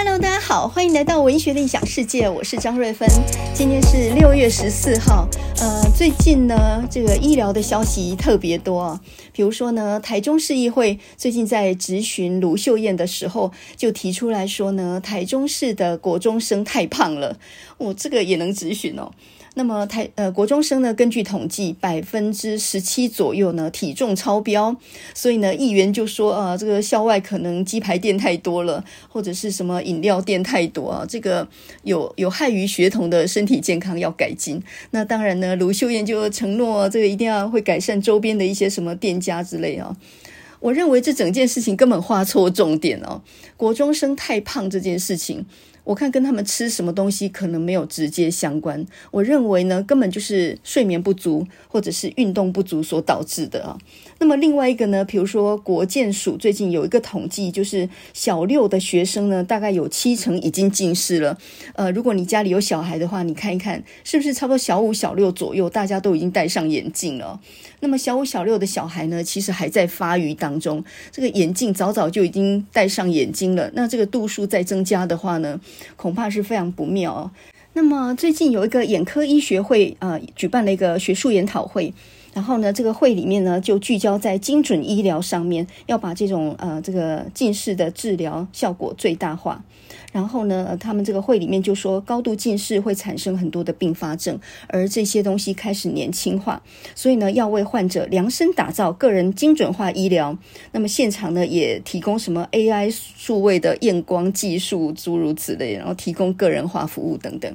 [0.00, 3.08] Hello，大家好，欢迎来到文学的异想世界，我是张瑞芬。
[3.52, 5.28] 今天是六月十四号，
[5.60, 9.00] 呃，最近呢，这个医疗的消息特别多啊。
[9.32, 17.36] 比如说呢，台中市议会最近在质询卢秀燕的时候，就提出来说呢，台中市的国中生太胖了，
[17.78, 19.10] 我、哦、这个也能质询哦。
[19.58, 24.76] 那么台呃国中生呢，根据统计，百分之十七左右呢体重超标，
[25.12, 31.48] 所以呢议员就说啊，这个校外可能鸡排店太多了，或者是什么饮料店太多啊，这个
[31.82, 34.62] 有有害于学童的身体健康要改进。
[34.92, 39.96] 那当然呢，卢秀燕就承诺这个一定要会改善周边的一些什么店家之类啊。
[40.60, 43.20] 我认为这整件事情根本画错重点哦，
[43.56, 45.44] 国中生太胖这件事情。
[45.88, 53.78] 我看跟他们吃什么东西可能没有直接相关，我认为呢，根本就是睡眠不足或者是运动不足所导致的啊。
[54.20, 61.38] 那么另外一个呢，比如说国建署最近有一个统计，就是小六的学生呢，大概有七成已经近视了。
[61.74, 67.40] 呃，如果你家里有小孩的话，你看一看，是不是差不多小五、小六左右，大家都已经戴上眼镜了？
[67.78, 73.70] 那么小五、小六的小孩呢，其实还在发育当中，这个眼镜早早就已经戴上眼睛了。
[73.74, 75.60] 那这个度数再增加的话呢，
[75.94, 77.30] 恐怕是非常不妙哦。
[77.74, 81.94] 那么最近有一个眼科医学会啊，呃，举办了一个学术研讨会。
[82.38, 89.60] 然后呢，这个会里面呢，就聚焦在精准医疗上面，要把这种呃这个近视的治疗效果最大化。
[90.12, 96.62] 然后呢，他们这个会里面就说，高度近视会产生很多的并发症，而这些东西开始年轻化，
[96.94, 100.38] 所以呢，要为患者量身打造个人精准化医疗。
[100.70, 107.52] 那么现场呢，也提供什么 AI 数位的验光技术，诸如此类，然后提供个人化服务等等。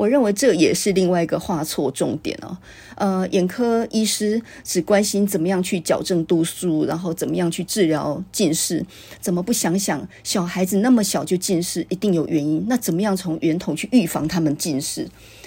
[0.00, 2.56] 我认为这也是另外一个画错重点哦。
[2.94, 8.82] 呃，眼科医师只关心怎么样去矫正度数，然后怎么样去治疗近视，
[9.20, 12.64] 怎么不想想小孩子那么小就近视，一定有原因。
[12.66, 15.06] 那怎么样从源头去预防他们近视？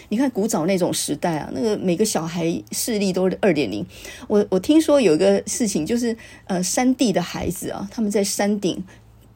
[0.09, 3.83] 你看古早那种时代啊，那个每个小孩视力都是二点零。
[4.27, 6.15] 我我听说有一个事情，就是
[6.45, 8.83] 呃，山地的孩子啊，他们在山顶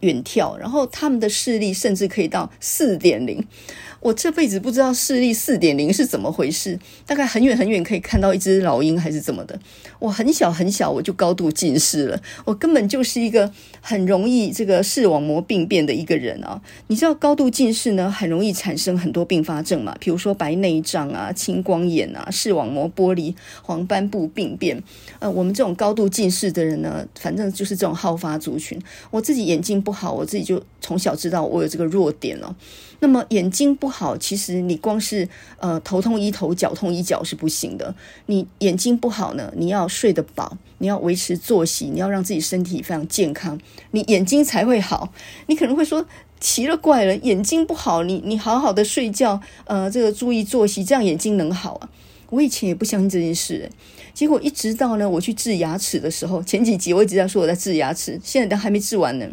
[0.01, 3.43] 远眺，然后他们的视力甚至可以到四点零。
[3.99, 9.59] 我这辈子不知道视力四点零是怎么回事，大概很远很远可以看到一只老鹰还是怎么的。
[9.99, 16.61] 我很小很小我就高度近视了，我根本就是一个很容易这个视网膜病变的一个人啊。
[16.87, 24.81] 你知道高度近视呢，很容易产生很多并发症嘛，比如说白内障啊、青光眼啊、视网膜剥离、黄斑部病变。
[25.19, 28.79] 呃，我们这种高度近视的人呢，反正就是这种好发族群。
[29.09, 32.55] 我自己眼睛不好，我自己就从小知道我有这个弱点了。
[32.99, 35.27] 那么眼睛不好，其实你光是
[35.59, 37.93] 呃头痛医头，脚痛医脚是不行的。
[38.25, 43.59] 你眼睛不好呢，你要睡得饱，你要维持作息，你要让自己身体非常健康，
[43.91, 45.13] 你眼睛才会好。
[45.45, 46.05] 你可能会说
[46.39, 51.89] 奇了怪了，眼睛不好，你你好好的睡觉，呃，这个注意作息，这样眼睛能好啊？
[52.29, 53.71] 我以前也不相信这件事，
[54.13, 59.25] 结果一直到呢我去治牙齿的时候，前几集我一直在说我在治牙齿，现在都还没治完呢。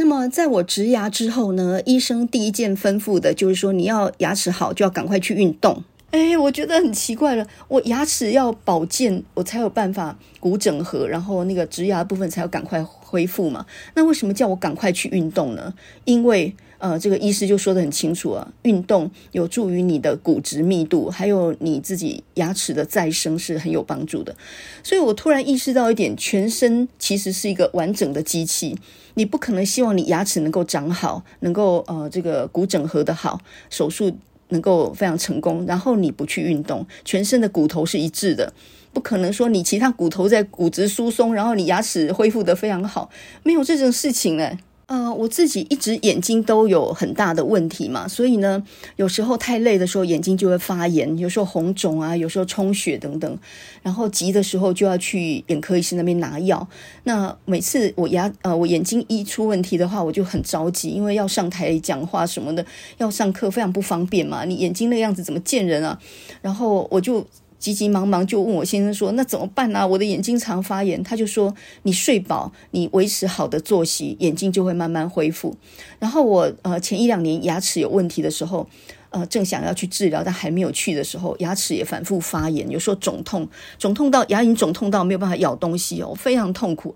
[0.00, 5.82] 那么，在我植牙之后呢，医生第一件吩咐的就是说，你要牙齿好，就要赶快去运动。
[6.12, 13.66] 哎，我觉得很奇怪了，我牙齿要保健，我才有办法骨整合，然后那个植牙部分才要赶快恢复嘛。
[13.96, 15.74] 那为什么叫我赶快去运动呢？
[16.04, 24.36] 因为呃，这个医师就说得很清楚啊，运动有助于你的骨质密度，还有你自己牙齿的再生是很有帮助的。
[24.84, 28.78] 所以我突然意识到一点，全身其实是一个完整的机器，
[29.18, 34.16] 你不可能希望你牙齿能够长好，能够呃这个骨整合的好，手术
[34.50, 38.52] 能够非常成功，然后你不去运动，全身的骨头是一致的，
[38.92, 43.10] 不可能说你其他骨头在骨质疏松，然后你牙齿恢复得非常好，
[43.42, 44.56] 没有这种事情呢。
[44.88, 48.64] 呃，我自己一直眼睛都有很大的问题嘛，所以呢，
[48.96, 53.38] 有时候太累的时候眼睛就会发炎，有时候红肿啊，有时候充血等等，
[53.82, 56.66] 然后急的时候就要去眼科医生那边拿药。
[57.04, 62.64] 那每次我牙呃我眼睛一出问题的话，我就很着急，因为要上台讲话什么的，
[62.96, 65.98] 要上课非常不方便嘛，你眼睛那样子怎么见人啊？
[66.40, 67.26] 然后我就。
[67.58, 69.86] 急急忙忙就问我先生说：“那怎么办呢？
[69.86, 75.56] 我的眼睛常发炎。”他就说：“你睡饱，你维持好的作息，眼睛就会慢慢恢复。”
[75.98, 78.68] 然后我呃前一两年牙齿有问题的时候，
[79.10, 86.94] 呃正想要去治疗，但还没有去的时候，牙齿也反复发炎，有时候肿痛，肿痛到牙龈肿痛到没有办法咬东西哦，非常痛苦。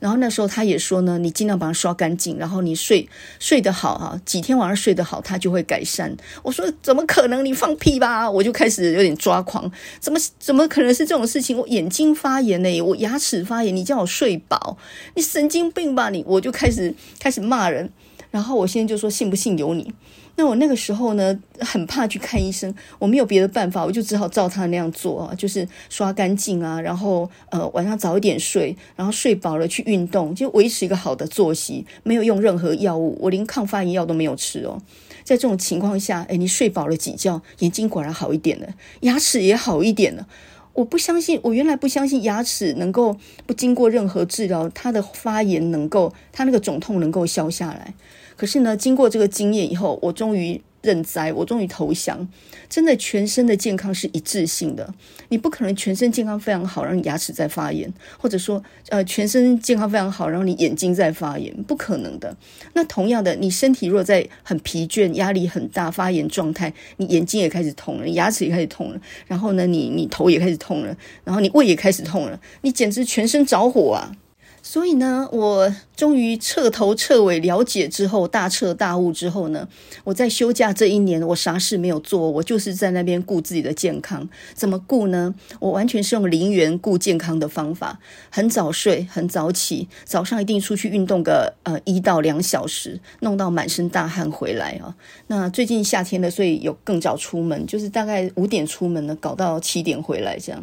[0.00, 3.08] 然后那时候他也说呢，你尽量把它刷干净，然后你睡
[3.38, 6.16] 睡得好哈，几天晚上睡得好，它就会改善。
[6.42, 7.44] 我说怎么可能？
[7.44, 8.30] 你放屁吧！
[8.30, 11.56] 我就开始有点抓狂，怎么怎么可能是这种事情？
[11.56, 14.76] 我眼睛发炎呢，我牙齿发炎，你叫我睡饱，
[15.14, 16.24] 你神经病吧你！
[16.26, 17.90] 我就开始开始骂人。
[18.30, 19.92] 然后我现在就说信不信由你。
[20.38, 34.80] 那我那个时候呢，很怕去看医生，我没有别的办法，我就只好照他那样做啊，就是刷干净啊，然后呃晚上早一点睡，然后睡饱了去运动，就维持一个好的作息，没有用任何药物，我连抗发炎药都没有吃哦。
[35.24, 38.68] 在这种情况下，哎，你睡饱了几觉，眼睛果然好一点了，
[39.00, 40.28] 牙齿也好一点了。
[40.74, 47.92] 我不相信，我原来不相信牙齿能够不经过任何治疗，它的发炎能够，它那个肿痛能够消下来。
[48.38, 52.28] 可是呢，经过这个经验以后，我终于认栽，我终于投降。
[52.68, 54.94] 真的，全身的健康是一致性的，
[55.30, 62.36] 你不可能全身健康非常好，让你牙齿在发炎，或者说，呃，全身健康非常好，然后你眼睛在发炎，不可能的。
[62.74, 74.14] 那同样的，你身体若在很疲倦、压力很大、发炎状态，你眼睛也开始痛了，牙齿也开始痛了，然后呢，你你头也开始痛了，然后你胃也开始痛了，你简直全身着火啊！
[74.68, 79.66] 所以呢，我终于彻头彻尾了解之后，大彻大悟之后呢，
[80.04, 84.28] 我在休假这一年，我啥事没有做，我就是在那边顾自己的健康。
[84.52, 85.34] 怎么顾呢？
[85.58, 87.98] 我完全是用零元顾健康的方法，
[88.28, 94.94] 很早睡，很早起，早上一定出去运动个呃一到两小时，弄到满身大汗回来啊。
[95.28, 100.62] 那最近夏天的，所以有更早出门，就是大概五点出门呢，搞到七点回来这样。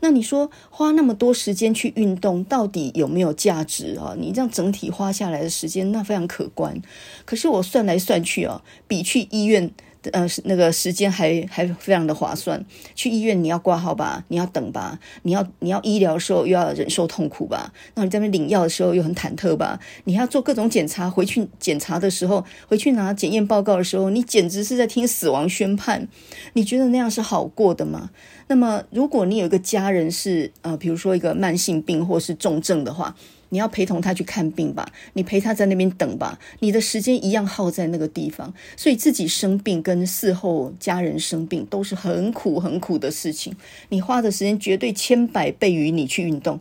[0.00, 4.14] 那你说花那么多时间去运动，到底有没有价值啊？
[4.18, 6.80] 你这样整体花下来的时间，那非常可观。
[7.24, 9.70] 可是我算来算去啊，比去医院。
[10.12, 12.64] 呃，那个时间还还非常的划算。
[12.94, 26.06] 去医院你要挂号吧，你要等吧，你要你要医疗的时候又要忍受痛苦吧，那你在那边领药的时候又很忐忑吧，你要做各种检查，回去检查的时候，回去拿检验报告的时候，你简直是在听死亡宣判。
[26.52, 28.10] 你觉得那样是好过的吗？
[28.48, 33.14] 那么如果你有一个家人是呃，比如说一个慢性病或是重症的话。
[33.50, 43.56] 你要陪同他去看病吧，你陪他在那边等吧，你的时间一样耗在那个地方，所以自己生病跟事后家人生病都是很苦很苦的事情，
[43.88, 46.60] 你花的时间绝对千百倍于你去运动，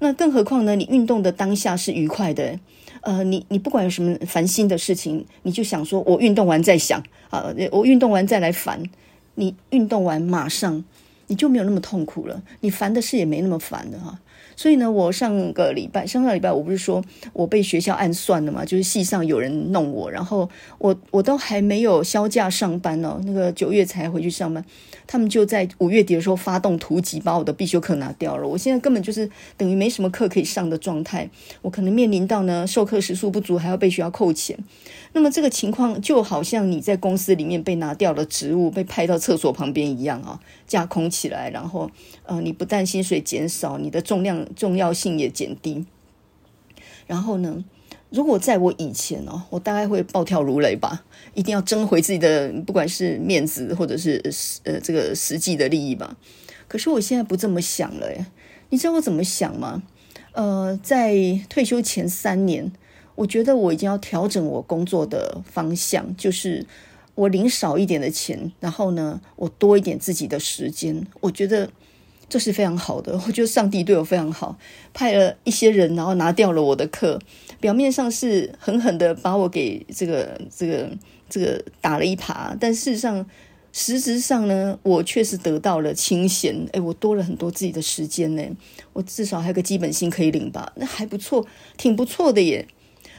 [0.00, 0.76] 那更何况呢？
[0.76, 2.60] 你运动的当下是愉快的，
[3.00, 8.82] 呃，你你不管有什么烦心的事情，你就想说我运动完再想啊，我运动完再来烦，
[9.36, 10.84] 你运动完马上
[11.28, 14.18] 你就没有那么痛苦了，你烦的事也没那么烦了哈。
[14.56, 17.00] 所以呢，我上个礼拜，上个礼拜我不是说
[17.32, 18.64] 我被学校暗算了嘛？
[18.64, 24.64] 就是系上有人弄我，然后我我都还没有销假上班呢，那个九月才回去上班，
[25.06, 28.48] 他们就在五月底的时候发动突击，把我的必修课拿掉了。
[28.48, 31.30] 我现在根本就是等于没什么课可以上的状态，
[31.62, 34.58] 我可能面临到呢授课时数不足，还要被学校扣钱。
[35.18, 41.90] 那么这个情况就好像你在公司里面被拿掉了职务，被派到厕所旁边一样啊，架空起来，然后
[42.22, 44.46] 呃，你不但薪水减少，你的重量。
[44.54, 45.84] 重要性也减低，
[47.08, 47.64] 然后呢，
[48.10, 51.04] 如果在我以前哦，我大概会暴跳如雷吧，
[51.34, 54.22] 一定要争回自己的，不管是面子或者是
[54.62, 56.16] 呃这个实际的利益吧。
[56.68, 58.26] 可是我现在不这么想了耶，
[58.70, 59.82] 你知道我怎么想吗？
[60.32, 62.70] 呃，在退休前三年，
[63.18, 66.64] 我觉得我已经要调整我工作的方向，就是
[67.14, 71.06] 我领少一点的钱，然后呢，我多一点自己的时间。
[71.20, 71.70] 我觉得。
[72.30, 74.58] 这是非常好的，我觉得上帝对我非常好，
[74.92, 77.18] 派了一些人，然后拿掉了我的课，
[77.58, 80.90] 表面上是狠狠的把我给这个这个
[81.30, 83.24] 这个打了一耙，但事实上，
[83.72, 88.44] 实质上呢，我确实得到了清闲，诶，我多了很多自己的时间呢，
[88.92, 91.46] 我至少还有个基本薪可以领吧，那还不错，
[91.78, 92.68] 挺不错的耶。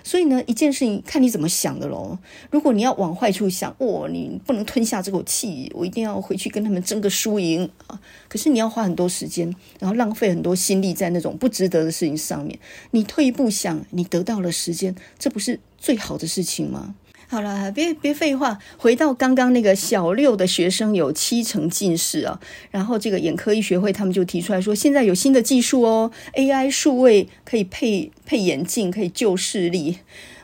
[0.04, 2.18] 所以呢，一件事情看你怎么想的喽。
[2.50, 8.00] 如果你要往坏处想，哦，你不能吞下这口气，我一定要回去跟他们争个输赢啊！
[8.28, 12.58] 可是你要花很多时间，然后浪费很多心力在那种不值得的事情上面。
[12.92, 16.96] 你退一步想，你得到了时间，这不是最好的事情吗？
[17.32, 22.40] 好了，别别废话，回到刚刚那个小六的学生有七成近视啊，
[22.72, 30.00] 然后这个眼科医学会他们就提出来说，现在有新的技术哦，AI 数位可以配配眼镜，可以救视力。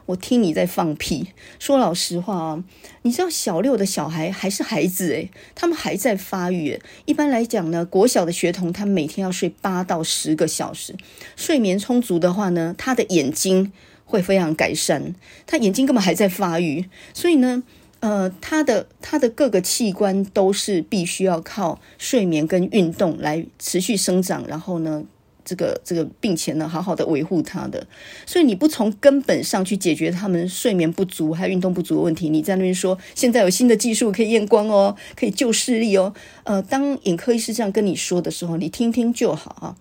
[0.06, 2.64] 我听你在放屁，说老实话啊，
[3.02, 6.80] 你知道小六的小孩还是孩子诶，他们还在发育。
[7.06, 10.96] 一般来讲呢，国小的学童他每天要睡八到十个小时，
[11.36, 13.72] 睡眠充足的话呢，他的眼睛。
[14.06, 15.14] 会非常改善，
[15.46, 17.64] 他眼睛根本还在发育，所以呢，
[18.00, 25.04] 呃，他的他的各个器官都是必须要靠睡眠跟运动来持续生长，然后呢，
[25.44, 27.88] 这个这个并且呢，好好的维护他的。
[28.28, 39.76] 所以你不从根本上去解决他们睡眠不足还有运动不足的问题，你在那边说现在有新的技术可以验光哦，可以救视力哦，呃，当眼科医师这样跟你说的时候，你听听就好啊。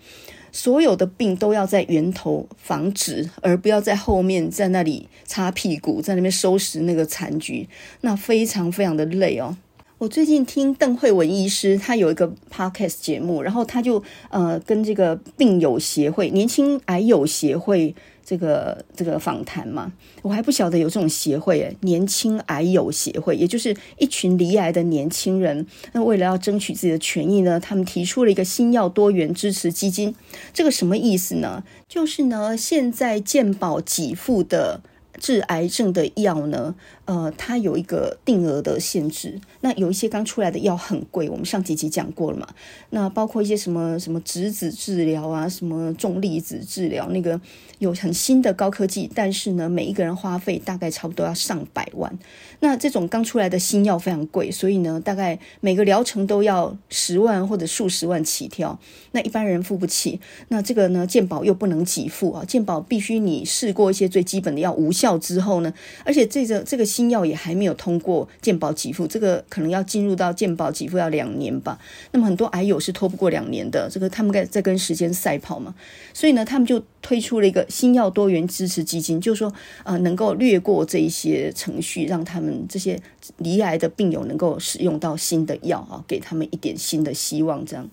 [0.54, 7.68] 所有的病都要在源头防止，而不要在后面在那里擦屁股，在那边收拾那个残局，
[8.02, 9.56] 那非常非常的累哦。
[9.98, 17.92] 我最近听邓惠文医师，他有一个 podcast 节目，然后他就呃跟这个病友协会、年轻癌友协会。
[18.24, 25.66] 这个这个访谈嘛，我还不晓得有这种协会，年轻癌友协会，也就是一群罹癌的年轻人。
[25.92, 30.14] 那为了要争取自己的权益呢，他们提出了一个新药多元支持基金。
[30.52, 31.62] 这个什么意思呢？
[31.88, 34.80] 就是呢，现在健保给付的。
[35.20, 36.74] 治癌症的药呢，
[37.06, 39.40] 呃，它有一个定额的限制。
[39.60, 42.48] 那有一些刚出来的药很贵，我们上几集讲过了嘛。
[42.90, 47.40] 那包括一些什么什么质子治疗啊，什么重粒子治疗，那个
[47.78, 52.18] 有很新的高科技，但是呢，每一个人花费大概差不多要上百万。
[52.60, 58.78] 那这种刚出来的新药非常贵，所以呢，大概每个疗程都要十万或者数十万起跳。
[59.12, 60.20] 那一般人付不起。
[60.48, 65.18] 那这个呢，健保又不能给付啊，健保必须你试过一些最基本的药无效。
[65.18, 65.72] 之后呢，
[66.04, 71.76] 而且这个这个新药也还没有通过健保给付，这个可能要进入到健保给付要两年吧。
[72.12, 75.74] 那么很多癌友是拖不过两年的，这个他们在在跟时间赛跑嘛。
[76.12, 83.00] 所以呢，他们就推出了一个新药多元支持基金，就是说呃能够略过这一些程序，让他们这些
[83.38, 87.64] 罹癌的病友能够使用到新的药啊，给他们一点新的希望。
[87.66, 87.90] 这样，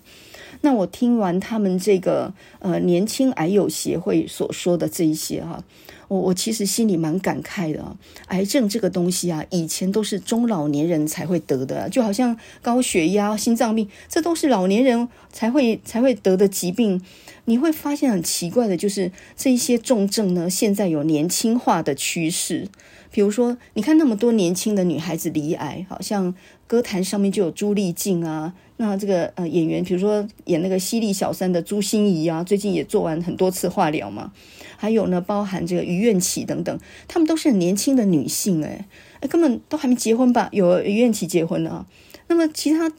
[0.60, 5.64] 那我听完他们这个呃年轻癌友协会所说的这一些哈。
[6.12, 17.00] 我我其实心里蛮感慨的啊，癌症这个东西啊，以前都是中老年人才会得的，就好像高血压、心脏病，这都是老年人才会才会得的疾病。
[17.46, 22.68] 你会发现很奇怪的，就是这一些重症呢，现在有年轻化的趋势。
[23.12, 26.34] 比如说，你看那么多年轻的女孩子离癌，好像
[26.66, 34.32] 歌坛上面就有朱丽静啊，那这个呃演员，比如说演那个犀利小三的朱心怡啊，最近也做完很多次化疗嘛。
[34.76, 36.76] 还有呢，包含这个于愿起等等，
[37.06, 38.88] 她们都是很年轻的女性，哎，
[39.20, 40.48] 哎，根本都还没结婚吧？
[40.50, 41.86] 有于愿起结婚了啊，
[42.28, 42.90] 那么其他。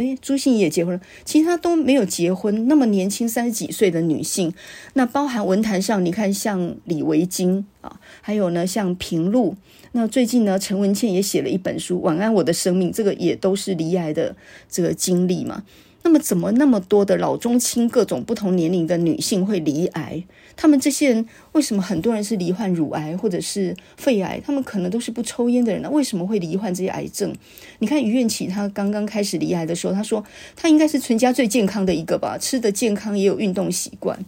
[0.00, 2.66] 哎，朱信怡也结婚了，其实他都没有结婚。
[2.66, 4.54] 那么年轻三十几岁的女性，
[4.94, 9.54] 那包含文坛上，你看像李维京啊，还有呢像平路。
[9.92, 14.34] 那最近呢，陈文茜也写了一本书《晚安我的生命》，这个也都是离癌的
[14.70, 15.64] 这个经历嘛。
[16.02, 20.24] 那么，怎么那么多的老中青各种不同年龄的女性会罹癌？
[20.56, 24.40] 他们这些人为什么很多人是罹患乳癌或者是肺癌？
[24.44, 25.90] 他们可能都是不抽烟的人呢？
[25.90, 27.34] 为什么会罹患这些癌症？
[27.80, 30.24] 你看于愿起，他刚刚开始罹癌的时候，他说
[30.56, 34.18] 他应该是全家最健康的一个吧，吃得健康，也有运动习惯。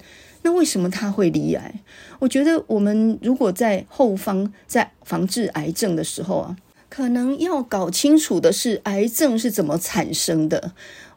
[0.42, 1.74] 那为什么他会罹癌？
[2.18, 6.56] 我觉得我们如果在后方在防治癌症的时候啊，
[6.88, 10.72] 可能要搞清楚的是癌症是怎么产生的。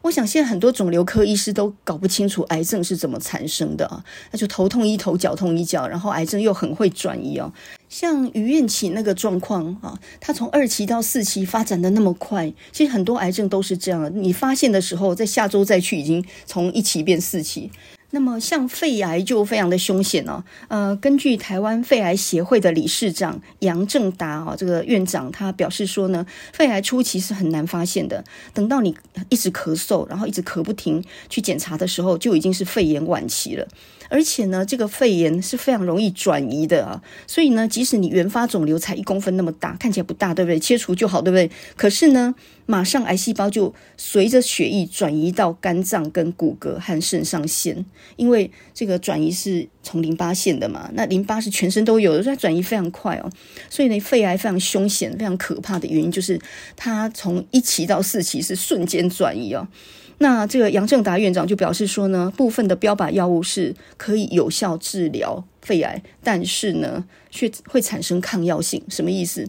[0.06, 7.52] 我想现在很多肿瘤科医师都搞不清楚癌症是怎么产生的啊，那就头痛医头，脚痛医脚，然后癌症又很会转移哦。
[7.88, 14.08] 像于艳起那个状况啊，他从二期到四期发展的那么快，其实很多癌症都是这样的。
[14.10, 17.72] 你发现的时候，在下周再去，已经从一期变四期。
[18.16, 28.96] 那么像肺癌就非常的凶险哦，呃，根据台湾肺癌协会的理事长杨正达哦，这个院长他表示说呢，肺癌初期是很难发现的，等到你
[29.28, 33.68] 一直咳嗽，然后一直咳不停，去检查的时候，就已经是肺炎晚期了。
[34.08, 40.58] 而且呢，这个肺炎是非常容易转移的啊，所以呢，即使你原发肿瘤才一公分那么大，看起来不大，对不对？
[40.58, 41.50] 切除就好，对不对？
[41.76, 42.34] 可是呢，
[42.66, 47.84] 马上癌细胞就随着血液转移到肝脏、跟骨骼和肾上腺，
[48.16, 53.30] 因为这个转移是从淋巴腺的嘛，那淋巴是全身都有的，所以它转移非常快哦。
[53.68, 56.40] 所以呢，肺癌非常凶险、非常可怕的原因就是
[56.76, 59.66] 它从一期到四期是瞬间转移哦。
[60.18, 69.46] 那这个杨正达院长就表示说呢，部分的标靶药物是可以有效治疗肺癌，但是呢，却会产生抗药性，什么意思？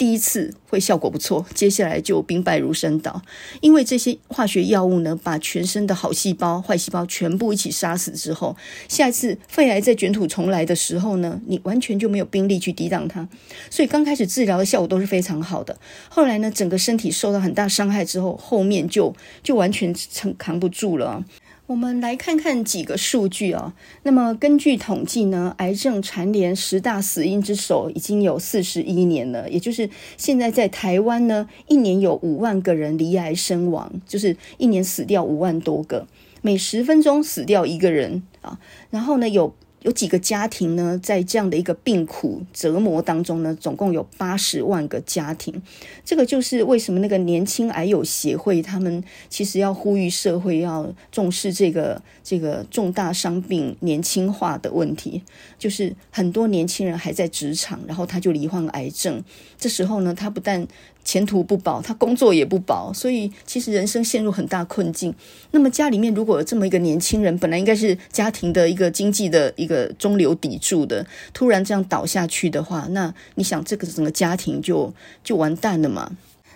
[0.00, 3.20] 第一次会效果不错，接下来就兵败如山倒，
[3.60, 8.56] 因为这些化学药物呢，把全身的好细胞、坏细胞全部一起杀死之后，
[8.88, 13.28] 下一次肺癌再卷土重来的时候呢，你完全就没有兵力去抵挡它。
[13.68, 15.78] 所以刚开始治疗的效果都是非常好的，
[16.08, 21.22] 后来呢，整个身体受到很大伤害之后，后面就就完全撑扛不住了。
[21.70, 23.72] 我们来看看几个数据啊。
[24.02, 29.48] 那么根据统计呢，癌症蝉联十大死因之首已经有四十一年了。
[29.48, 36.08] 也就是现在在台湾呢，一年有五万个人罹癌身亡，就是一年死掉五万多个，
[36.42, 38.58] 每十分钟死掉一个人啊。
[38.90, 45.62] 然后呢，有有几个家庭呢，在这样的一个病苦折磨当中呢，总共有八十万个家庭。
[46.04, 55.22] 这个就是为什么那个年轻癌友协会他们其实要呼吁社会要重视这个这个重大伤病年轻化的问题。
[55.58, 59.22] 就是很多年轻人还在职场，然后他就罹患癌症，
[59.58, 60.66] 这时候呢，他不但
[61.10, 65.12] 前途不保，他工作也不保，所以其实人生陷入很大困境。
[65.50, 76.12] 那么家里面如果有这么一个年轻人，本来应该是家庭的一个经济的一个中流砥柱的，突然这样倒下去的话，那你想这个整个家庭就就完蛋了嘛？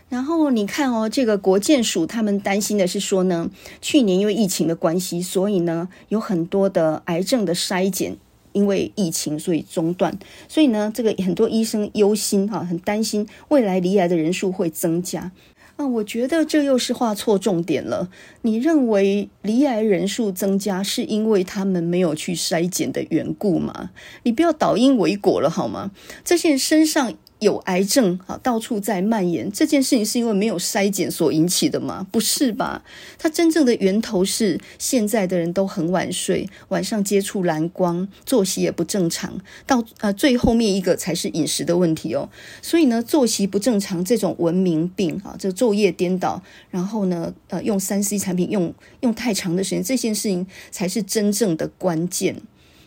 [0.08, 8.16] 然后你看哦，这个国建署他们担心的是说呢，去年因为疫情的关系，所以呢有很多的癌症的筛检。
[8.54, 10.18] 因为疫情，所以中断，
[10.48, 15.30] 所以呢，这个很多医生忧心哈，很担心未来罹癌的人数会增加。
[15.76, 18.08] 啊，我觉得这又是画错重点了。
[18.42, 23.90] 你认为罹癌人数增加是因为他们没有去筛检的缘故吗？
[24.22, 25.90] 你不要倒因为果了好吗？
[26.24, 27.12] 这些人身上。
[27.44, 29.48] 有癌症啊，到处在蔓延。
[29.52, 32.04] 这件事情是因为没有筛检所引起的吗？
[32.10, 32.82] 不是吧？
[33.16, 39.40] 它真正的源头是现在的人都很晚睡，晚上接触蓝光，作息也不正常。
[39.64, 42.28] 到呃最后面一个才是饮食的问题哦。
[42.60, 52.42] 所以呢，作息不正常这种文明病啊，这昼夜颠倒，然后呢，呃，用三 C 产品用用太长的时间，这件事情才是真正的关键。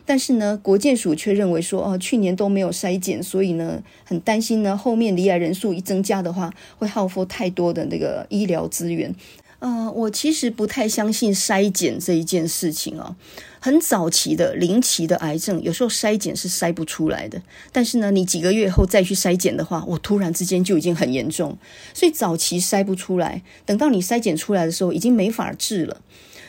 [0.07, 9.13] 但是呢，国健署却认为说，哦，去年都没有筛检，所以呢，很担心呢，后面罹癌人数一增加的话，会耗费太多的那个医疗资源。
[9.59, 13.15] 呃，我其实不太相信筛检这一件事情哦。
[13.59, 17.41] 很早期的零期的癌症，有时候筛检是筛不出来的。
[17.73, 21.57] 但是呢，你几个月后再去筛检的话，我突然之间就已经很严重。
[21.93, 26.01] 所以早期筛不出来，等到你筛检出来的时候，已经没法治了。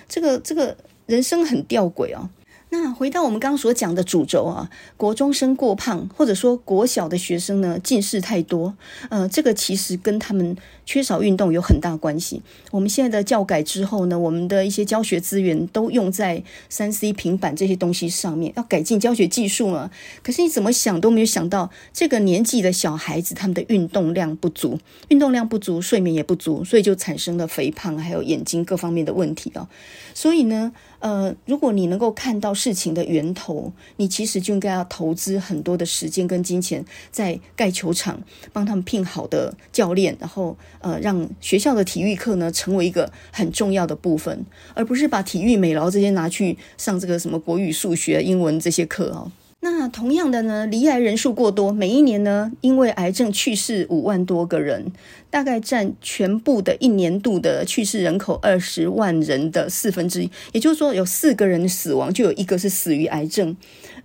[0.06, 2.28] 这个这个人生很吊诡哦。
[2.70, 8.74] 那回到我们刚刚所讲的主轴啊，国中生过胖，或者说国小的学生呢，近视太多，
[9.08, 12.42] 呃，这个其实跟他们缺少运动有很大关系。
[12.70, 19.90] 我们现在的教改之后呢，我们的一些教学资源都用在三 C 平板这些东西上面，要改进教学技术嘛。
[20.22, 29.66] 可是你怎么想都没有想到，这个年纪的小孩子他们的运动量不足，运动量不足，睡眠也不足，所以就产生了肥胖，还有眼睛各方面的问题啊。
[30.12, 38.20] 所以呢，呃，如果你能够看到事情的源头，你其实就应该要投资很多的时间跟金钱在盖球场，
[38.52, 49.30] 帮他们聘好的教练，然后呃，让学校的体育课呢成为一个很重要的部分，而不是把体育、美劳这些拿去上这个什么国语、数学、英文这些课哦。
[49.60, 54.92] 那同样的呢，罹癌人数过多，每一年呢，因为癌症去世五万多个人，
[55.30, 60.30] 大概占全部的一年度的去世人口二十万人的四分之一。
[60.52, 63.56] 也就是说，有四个人死亡，就有一个是死于癌症。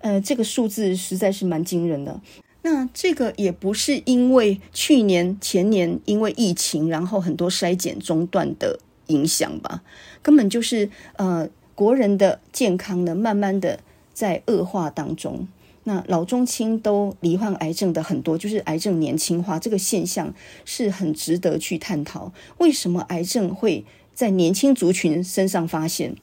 [0.02, 2.20] 呃，这个数字实在是蛮惊人的。
[2.64, 9.84] 那这个也不是因为去年、前年因为疫情，然后很多筛检中断的影响吧？
[10.24, 13.80] 根本就是呃，国人的健康呢，慢慢的。
[14.14, 15.48] 在恶化当中，
[15.84, 22.32] 那老中青都罹患癌症的很多，就是癌症年轻化这个现象是很值得去探讨。
[22.60, 26.16] 为什么癌症会在年轻族群身上发现？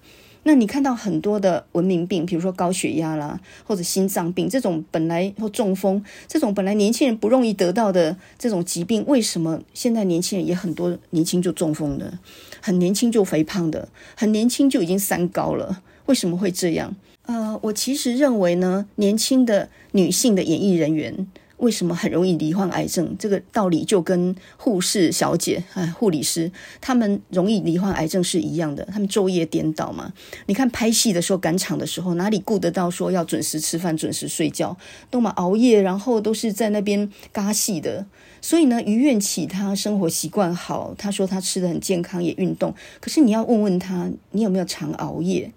[0.44, 12.18] 那你看到很多的文明病，比如说高血压啦，或者心脏病这种本来或中风这种本来年轻人不容易得到的这种疾病，为什么现在年轻人也很多年轻就中风的，
[12.62, 15.82] 很年轻就肥胖的，很年轻就已经三高了？
[16.06, 16.96] 为什么会这样？
[17.26, 21.28] 呃，我其实认为呢，年轻的女性的演艺人员
[21.58, 23.14] 为什么很容易罹患癌症？
[23.18, 28.82] 这个道理就跟护士小姐、哎，护理师他们容易罹患癌症是一样的。
[28.86, 30.12] 他们昼夜颠倒嘛。
[30.46, 34.76] 你看拍戏的时候、赶场的时候，哪里顾得到说要准时吃饭、准时睡觉？
[35.10, 38.06] 都嘛熬夜，然后都是在那边尬戏的。
[38.40, 42.74] 所以呢，于愿起他生活习惯好，他说他吃得很健康，也运动。
[42.98, 45.52] 可是你要问问他，你有没有常熬夜？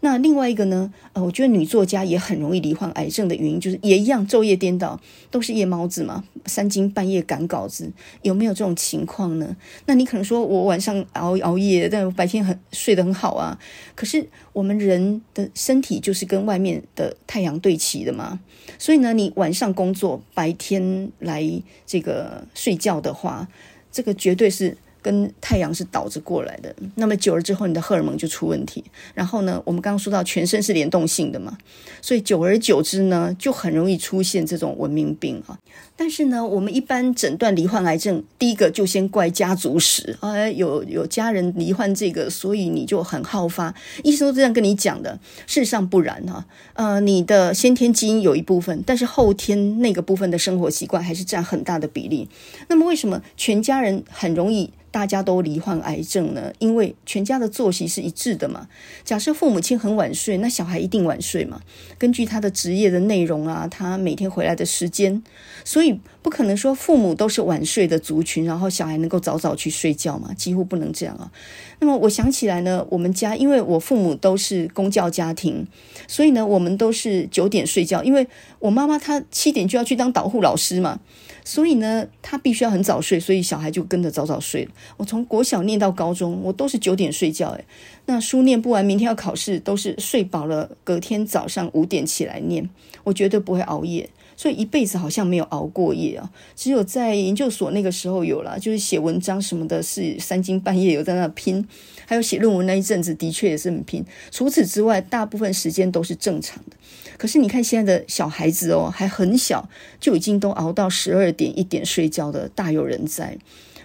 [0.00, 0.92] 那另外一个呢？
[1.14, 7.90] 呃，我觉得女作家也很容易罹患癌症的原因，就是也一样昼夜颠倒，都是夜猫子嘛，三更半夜赶稿子，
[8.22, 9.56] 有没有这种情况呢？
[9.86, 13.58] 那你可能说我晚上熬熬夜，但我白天很睡得很好啊。
[13.94, 18.38] 可是我们人的身体就是跟外面的太阳对齐的嘛，
[18.78, 21.42] 所以呢，你晚上工作，白天来
[21.86, 23.48] 这个睡觉的话，
[23.90, 24.76] 这个绝对是。
[25.06, 26.74] 跟太阳是倒着过来的。
[26.96, 28.82] 那么久了之后，你的荷尔蒙就出问题。
[29.14, 31.56] 然后呢，我们刚刚说到全身是联动性的嘛，
[32.02, 35.56] 所以久而久之呢，就很容易出现这种文明病啊。
[35.94, 43.72] 但是呢，我们一般诊断罹患癌症，第一个就先怪家族史啊，有有家人罹患这个，所以你就很好发。
[44.02, 46.44] 医生都这样跟你讲的，事实上不然哈。
[46.74, 52.28] 呃，你的先天基因有一部分，但是后天那个部分的生活习惯还是占很大的比例。
[52.68, 54.72] 那么为什么全家人很容易？
[54.96, 58.66] 大家都罹患癌症呢，因为全家的作息是一致的嘛。
[59.04, 61.60] 假设父母亲很晚睡，那小孩一定晚睡嘛。
[61.98, 65.22] 根据他的职业的内容啊，他每天回来的时间，
[65.66, 71.30] 所以不可能说父母都是晚睡的族群，然后小孩能够早早去睡觉嘛，几乎不能这样啊。
[71.78, 75.64] 那么我想起来呢，我们家因为我父母都是公教家庭，
[76.08, 78.26] 所以呢，我们都是九点睡觉，因为
[78.58, 80.98] 我妈妈她七点就要去当导护老师嘛。
[81.44, 84.68] 所以呢，她必须要很早睡，所以小孩就跟着早早睡。
[84.96, 87.50] 我从国小念到高中，我都是九点睡觉。
[87.50, 87.64] 诶，
[88.06, 92.68] 那书念不完，明天要考试，都是睡饱了，隔天早上五点起来念。
[93.04, 96.30] 我绝对不会熬夜，所以一辈子好像没有熬过夜啊。
[96.54, 101.66] 只有在研究所那个时候有了，就是写文章什么的，是三更半夜有在那拼。
[102.08, 104.04] 还有写论文那一阵子，的确也是很拼。
[104.30, 106.76] 除此之外，大部分时间都是正常的。
[107.18, 109.68] 可是你看现在的小孩子哦，还很小，
[109.98, 113.36] 就已经都熬到十二点一点睡觉的大有人在。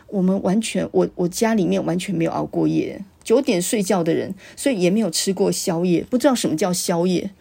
[0.07, 7.31] 我们完全，我我家里面完全没有熬过夜，九点睡觉的人，所以也没有吃过宵夜，不知道什么叫宵夜。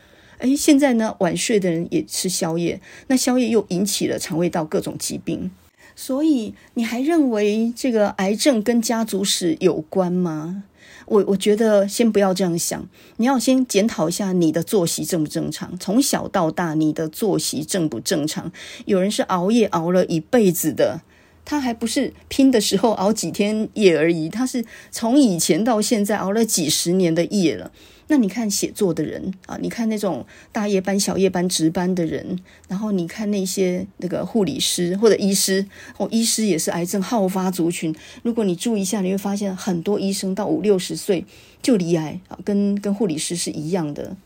[0.40, 5.50] 诶，现在呢，晚睡的人也吃宵夜，那宵夜又引起了肠胃道各种疾病。
[5.94, 10.64] 所以你还认为这个癌症跟家族史有关吗？
[11.07, 15.76] 我我觉得先不要这样想，你要先检讨一下你的作息正不正常。
[15.79, 18.50] 从小到大，你的作息正不正常？
[18.87, 21.03] 有人是熬夜熬了一辈子的，
[21.50, 27.72] 他还不是拼的时候熬几天夜而已，他是从以前到现在熬了几十年的夜了。
[28.06, 37.92] 那你看写作的人啊，你看那种大夜班、小夜班值班的人，然后你看那些那个护理师或者医师，哦，医师也是癌症好发族群。
[38.22, 41.24] 如果你注意一下，你会发现很多医生到五六十岁
[41.60, 44.16] 就罹癌啊，跟跟护理师是一样的。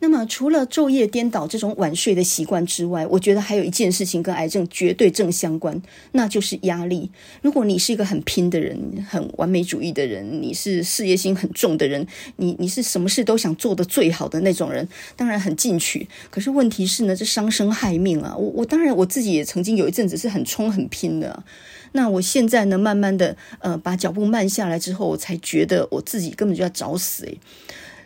[0.00, 5.82] 那么，除了昼夜颠倒这种晚睡的习惯之外，我觉得还有一件事情跟癌症绝对正相关，
[6.12, 7.10] 那就是压力。
[7.42, 12.06] 如果你是一个很拼的人，很完美主义的人，你是事业心很重的人，
[12.36, 16.08] 你你是什么事都想做得最好的那种人，当然很进取。
[16.30, 18.36] 可是问题是呢，这伤身害命啊！
[18.36, 21.42] 我我当然我自己也曾经有一阵子是很冲很拼的，
[21.90, 27.40] 那我现在呢，慢慢的呃把脚步慢下来之后，我才觉得我自己根本就要找死诶，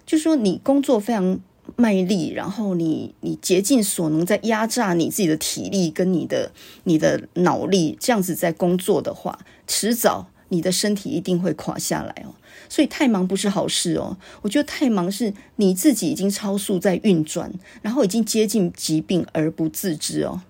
[0.07, 1.38] 就说你工作非常。
[1.76, 6.50] 卖力，然后你你竭尽所能在压榨你自己的体力跟你的
[6.85, 12.35] 你的脑力，这样子在工作的话，迟早你的身体一定会垮下来哦。
[12.68, 14.16] 所以太忙不是好事哦。
[14.40, 20.40] 我觉得太忙是你自己已经超速在运转，然后已经接近疾病而不自知哦。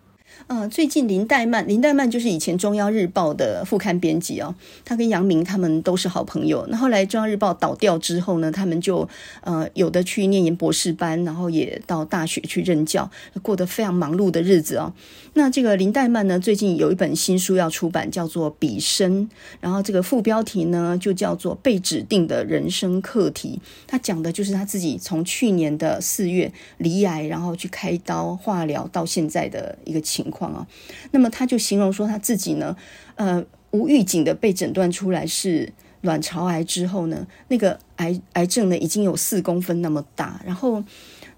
[0.49, 6.67] 呃，最近林黛曼，林黛曼就是以前中央日报的副刊编辑哦，他跟杨明他们都是好朋友。
[6.69, 9.09] 那后来中央日报倒掉之后呢，他们就
[9.43, 13.11] 呃有的去念研博士班，然后也到大学去任教，
[13.43, 14.93] 过得非常忙碌的日子哦。
[15.35, 19.27] 那这个林黛曼呢，最近有一本新书要出版，叫做《彼生》，
[19.61, 23.59] 然后这个副标题呢就叫做《被指定的人生课题》。
[23.87, 30.53] 他讲的就是他自己从去年的四月罹癌，然后去开刀化疗到现在的一个情况。
[30.53, 30.67] 啊，
[31.13, 32.77] 那么他就形容说他自己呢，
[33.15, 40.85] 呃，无预警的被诊断出来是卵巢癌之后呢，那个癌癌症呢已经有四公分那么大，然后。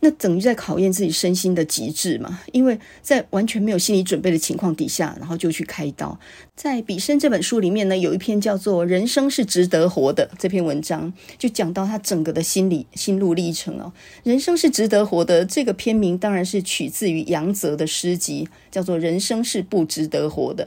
[0.04, 2.40] 那等于在考验自己身心的极致嘛？
[2.52, 6.20] 因为在完全没有心理准备的情况底下，然后就去开刀。
[6.54, 13.90] 在《彼生》这本书里面呢，有一篇叫做《人生是值得活的》这篇文章，就讲到他整个的心理心路历程哦。
[14.24, 20.64] 人生是值得活的这个篇名当然是取自于杨泽的诗集，叫做《人生是不值得活的》。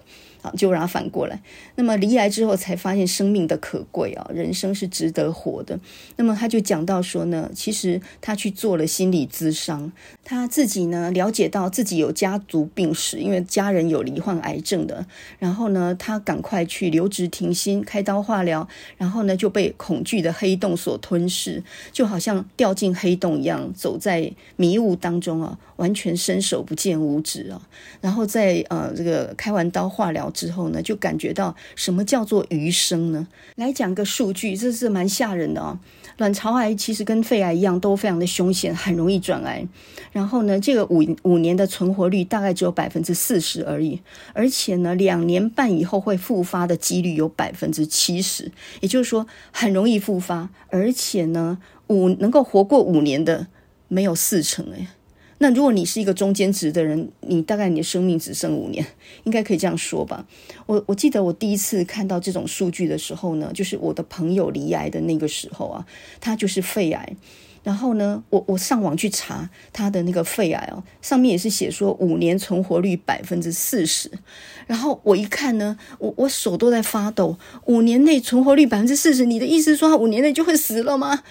[0.56, 1.42] 就让他反过来。
[1.76, 5.80] 那么离癌之后才发现生命的可贵啊，人生是值得活的。
[6.16, 9.92] 那么他就讲到说呢，其实他去做了心理咨商，
[10.24, 15.06] 他自己呢了解到自己有家族病史，因为家人有罹患癌症的。
[15.40, 27.62] 然后呢，他赶快去留职停薪，开刀化疗，然后呢就被恐惧的黑洞所吞噬，就好像掉进黑洞一样，走在迷雾当中啊，完全伸手不见五指啊。
[28.02, 30.32] 然后在呃这个开完刀化疗。
[30.38, 33.28] 之后呢，就感觉到什么叫做余生呢？
[33.56, 35.80] 来讲个数据，这是蛮吓人的哦。
[36.18, 39.68] 卵巢癌其实跟肺癌一样，都非常的凶险，很容易转癌。
[40.12, 44.00] 然后呢，这个五五年的存活率大概只有百分之四十而已，
[44.34, 53.48] 而且呢，两年半以后会复发的几率有百分之七十，也就是说很容易复发，而且呢，五能够活过五年的
[53.88, 54.88] 没有四成诶。
[55.40, 58.86] 那如果你是一个中间值的人，你大概你的生命只剩五年，
[59.26, 60.26] 应该可以这样说吧？
[60.66, 65.86] 我我记得我第一次看到这种数据的时候呢，就是我的朋友离癌的那个时候啊，
[66.20, 67.16] 他就是肺癌。
[67.64, 74.10] 然后呢，我我上网去查他的那个肺癌哦，上面也是写说五年存活率百分之四十。
[74.68, 81.24] 然后我一看呢，我我手都在发抖，五年内存活率百分之四十，你的意思说他五年内就会死了吗？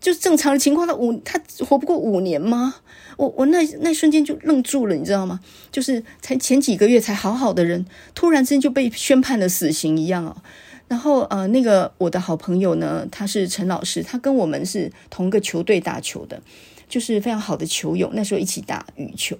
[0.00, 2.76] 就正常的情况，他五他活不过五年吗？
[3.16, 5.40] 我我那那瞬间就愣住了，你知道吗？
[5.72, 10.36] 就是才前几个月才好好的人，突然之间就被宣判了死刑一样啊。
[10.86, 16.40] 然后呃，那个我的好朋友呢，他是陈老师，他跟我们是同个球队打球的，
[16.88, 19.36] 就是非常好的球友，那时候一起打羽球。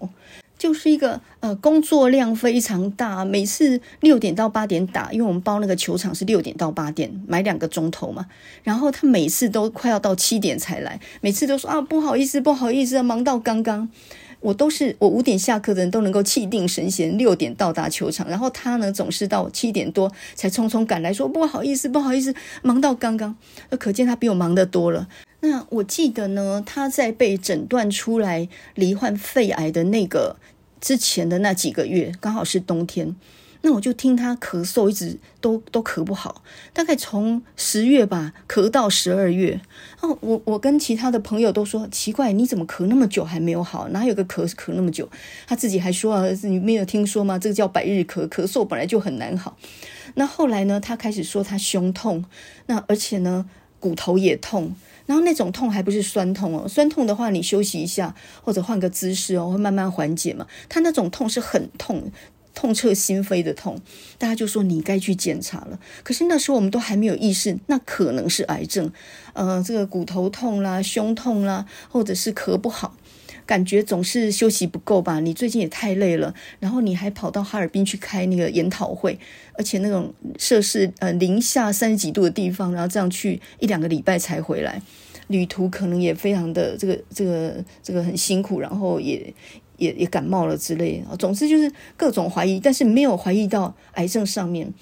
[0.59, 8.27] 就是一个呃工作量非常大，每次六点到八点打，因为我们包那个球场是六点到八点，买两个钟头嘛。
[8.63, 13.89] 然后他每次都快要到七点才来，每次都说啊不好意思不好意思，忙到刚刚。
[14.41, 23.37] 我都是我五点下课的人都能够气定神闲，六点到达球场，然后他呢总是到七点多才匆匆赶来说不好意思不好意思，忙到刚刚。
[23.79, 25.09] 可见他比我忙得多了。
[25.41, 30.37] 那我记得呢，他在被诊断出来罹患肺癌的那个
[30.81, 33.15] 之前的那几个月，刚好是冬天。
[33.67, 39.61] 那我就听他咳嗽，一直都都咳不好，大概从十月吧咳到十二月。
[40.01, 43.89] 哦，我我跟其他的朋友都说奇怪，你怎么咳那么久还没有好？
[43.89, 45.11] 哪有个咳咳那么久？
[45.49, 47.41] 他自己还说啊，你没有听说吗？
[47.41, 49.57] 这个叫百日咳，咳嗽本来就很难好。
[50.15, 52.25] 那后来呢，他开始说他胸痛，
[52.67, 53.51] 那而且呢
[53.81, 54.77] 骨头也痛。
[55.07, 60.47] 然后那种痛还不是酸痛哦，酸痛的话你休息一下或者换个姿势哦，会慢慢缓解嘛。
[60.69, 62.11] 他那种痛是很痛，
[62.57, 63.81] 痛彻心扉的痛，
[64.19, 65.79] 大家就说你该去检查了。
[66.03, 68.91] 可是那时候我们都还没有意识，那可能是癌症。
[69.35, 72.97] 呃，这个骨头痛啦、胸痛啦，或者是咳不好。
[73.45, 75.21] 感觉总是休息不够吧？
[75.21, 79.17] 你最近也太累了，然后你还跑到哈尔滨去开那个研讨会，
[79.53, 84.83] 而且那种摄氏呃零下三十几度的地方，然后这样去一两个礼拜才回来，
[85.29, 89.33] 旅途可能也非常的这个这个这个很辛苦，然后也
[89.79, 91.17] 也也感冒了之类的。
[91.17, 94.73] 总之就是各种怀疑，但是没有怀疑到癌症上面。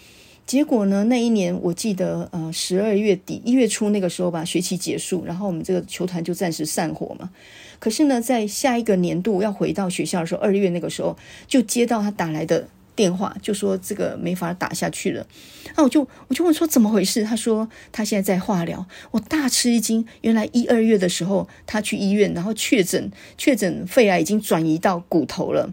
[0.47, 1.05] 结果呢？
[1.05, 7.31] 那一年我记得，呃，十二月底一月初那个时候吧，学期结束，然后我们这个球团就暂时散伙嘛。
[7.79, 11.17] 可是呢，在下一个年度要回到学校的时候，二月那个时候
[11.49, 15.27] 就接到他打来的电话，就说这个没法打下去了。
[15.77, 17.25] 那我就我就问说怎么回事？
[17.25, 18.87] 他说他现在在化疗。
[19.11, 25.73] 我大吃一惊，原来一二月的时候他去医院，然后确诊确诊肺癌已经转移到骨头了，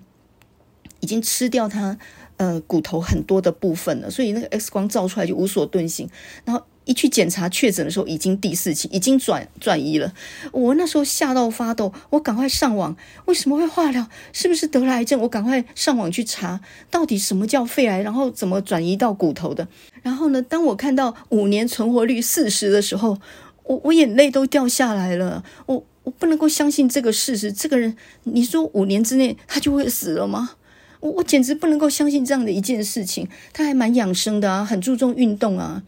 [1.00, 1.98] 已经吃掉他。
[2.38, 6.10] 呃，骨头很多的部分了，所以那个 X 光照出来就无所遁形。
[6.44, 10.14] 然后一去检查确诊的时候，已经第四期，已经转转移了。
[10.52, 14.08] 我那时候吓到发抖，我赶快上网，为什么会化疗？
[14.34, 15.22] 是不是得了癌症？
[15.22, 19.68] 我赶快上网去查，到底什么叫肺癌，然后怎么转移到骨头的。
[20.02, 23.20] 然后呢，当我看到五年存活率四十的时候，
[23.64, 25.44] 我我眼泪都掉下来了。
[25.68, 30.52] 我我不能够相信这个事实，这个人，你说五年之内他就会死了吗？
[31.00, 35.84] 我我简直不能够相信这样的一件事情，他还蛮养生的啊，很注重运动啊。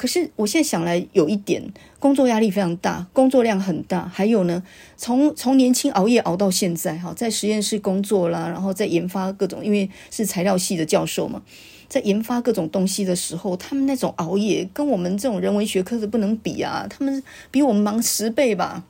[0.00, 1.62] 可是我现在想来，有一点
[1.98, 4.08] 工作压力非常大，工作量很大。
[4.08, 4.62] 还有呢，
[4.96, 11.42] 从从年轻熬夜熬到现在，哈，在实验室工作啦，然后在研发各种，因为是材料系的教授嘛，
[11.86, 18.82] 在研发各种东西的时候，他们那种熬夜跟我们这种人文学科的不能比啊，他们比我们忙十倍吧。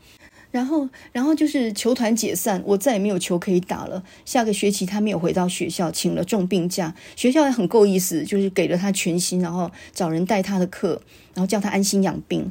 [0.51, 4.03] 然后，然后就是球团解散，我再也没有球可以打了。
[4.25, 6.95] 下个学期他没有回到学校，请了重病假。
[7.15, 11.01] 学校也很够意思，就是给了他全薪，然后找人带他的课，
[11.35, 12.51] 然后叫他安心养病，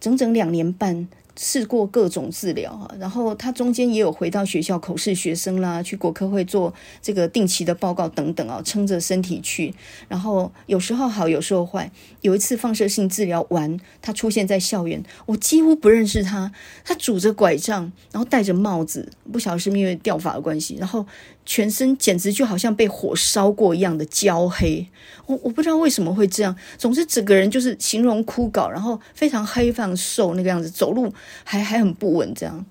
[0.00, 1.06] 整整两年半。
[1.36, 9.74] 试过各种治疗哈，然后他中间也有回到学校口试学生啦，去国科会做这个定期的报告等等啊，撑着身体去。
[10.08, 11.90] 然后有时候好，有时候坏。
[12.20, 16.52] 有一次放射性治疗完，他出现在校园，我几乎不认识他。
[16.84, 21.04] 他拄着拐杖，然后戴着帽子，不晓得是因为掉发的关系，然后。
[21.46, 24.86] 全身简直就好像被火烧过一样的焦黑，
[25.26, 31.12] 我我不知道为什么会这样，总之整个人就是形容枯槁，然后非常黑、非常瘦那个样子，走路
[31.44, 32.32] 还还很不稳。
[32.34, 32.64] 这样，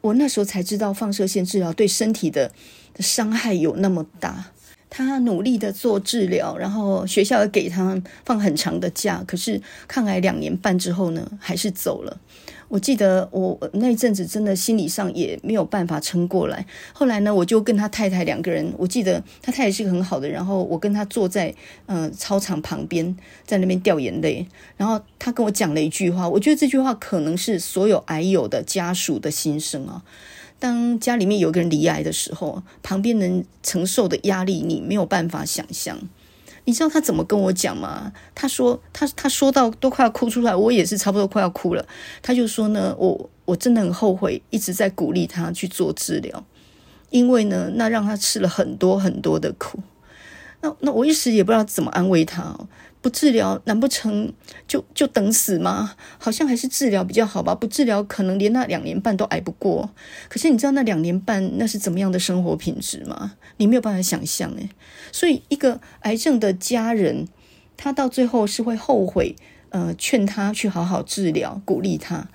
[0.00, 2.50] 我那时候才知道放射线治疗对身体的
[2.98, 4.46] 伤害有那么大。
[4.96, 12.16] 他努力的做治疗，然后学校也给他放很长的假，可是抗癌两年半之后呢，还是走了。
[12.74, 16.66] 我记得我那阵子真的心理上也没有办法撑过来。
[16.92, 21.54] 后来呢，我就跟他太太两个人，我记得他太太是个很好的，然后我跟他坐在
[21.86, 24.44] 呃操场旁边，在那边掉眼泪。
[24.76, 30.02] 然后他跟我讲了一句话，我觉得这句话可能是所有癌友的家属的心声啊。
[30.58, 35.96] 当家里面有个人罹癌的时候，旁边人承受的压力，你没有办法想象。
[36.64, 38.12] 你知道他怎么跟我讲吗？
[38.34, 41.86] 他说他他说到都快要哭出来，我也是差不多快要哭了。
[42.22, 46.44] 他就说呢，我我真的很后悔，一直在鼓励他去做治疗，
[47.10, 49.78] 因为呢，那让他吃了很多很多的苦。
[50.62, 52.56] 那那我一时也不知道怎么安慰他。
[53.04, 54.32] 不治疗，难不成
[54.66, 55.94] 就就等死吗？
[56.16, 57.54] 好像还是治疗比较好吧。
[57.54, 59.90] 不治疗，可能连那两年半都挨不过。
[60.30, 63.34] 可是你知道那两年半那是怎么样的生活品质吗？
[63.58, 64.70] 你没有办法想象诶。
[65.12, 67.28] 所以一个癌症的家人，
[67.76, 69.36] 他到最后是会后悔，
[69.68, 72.28] 呃，劝他去好好治疗，鼓励他。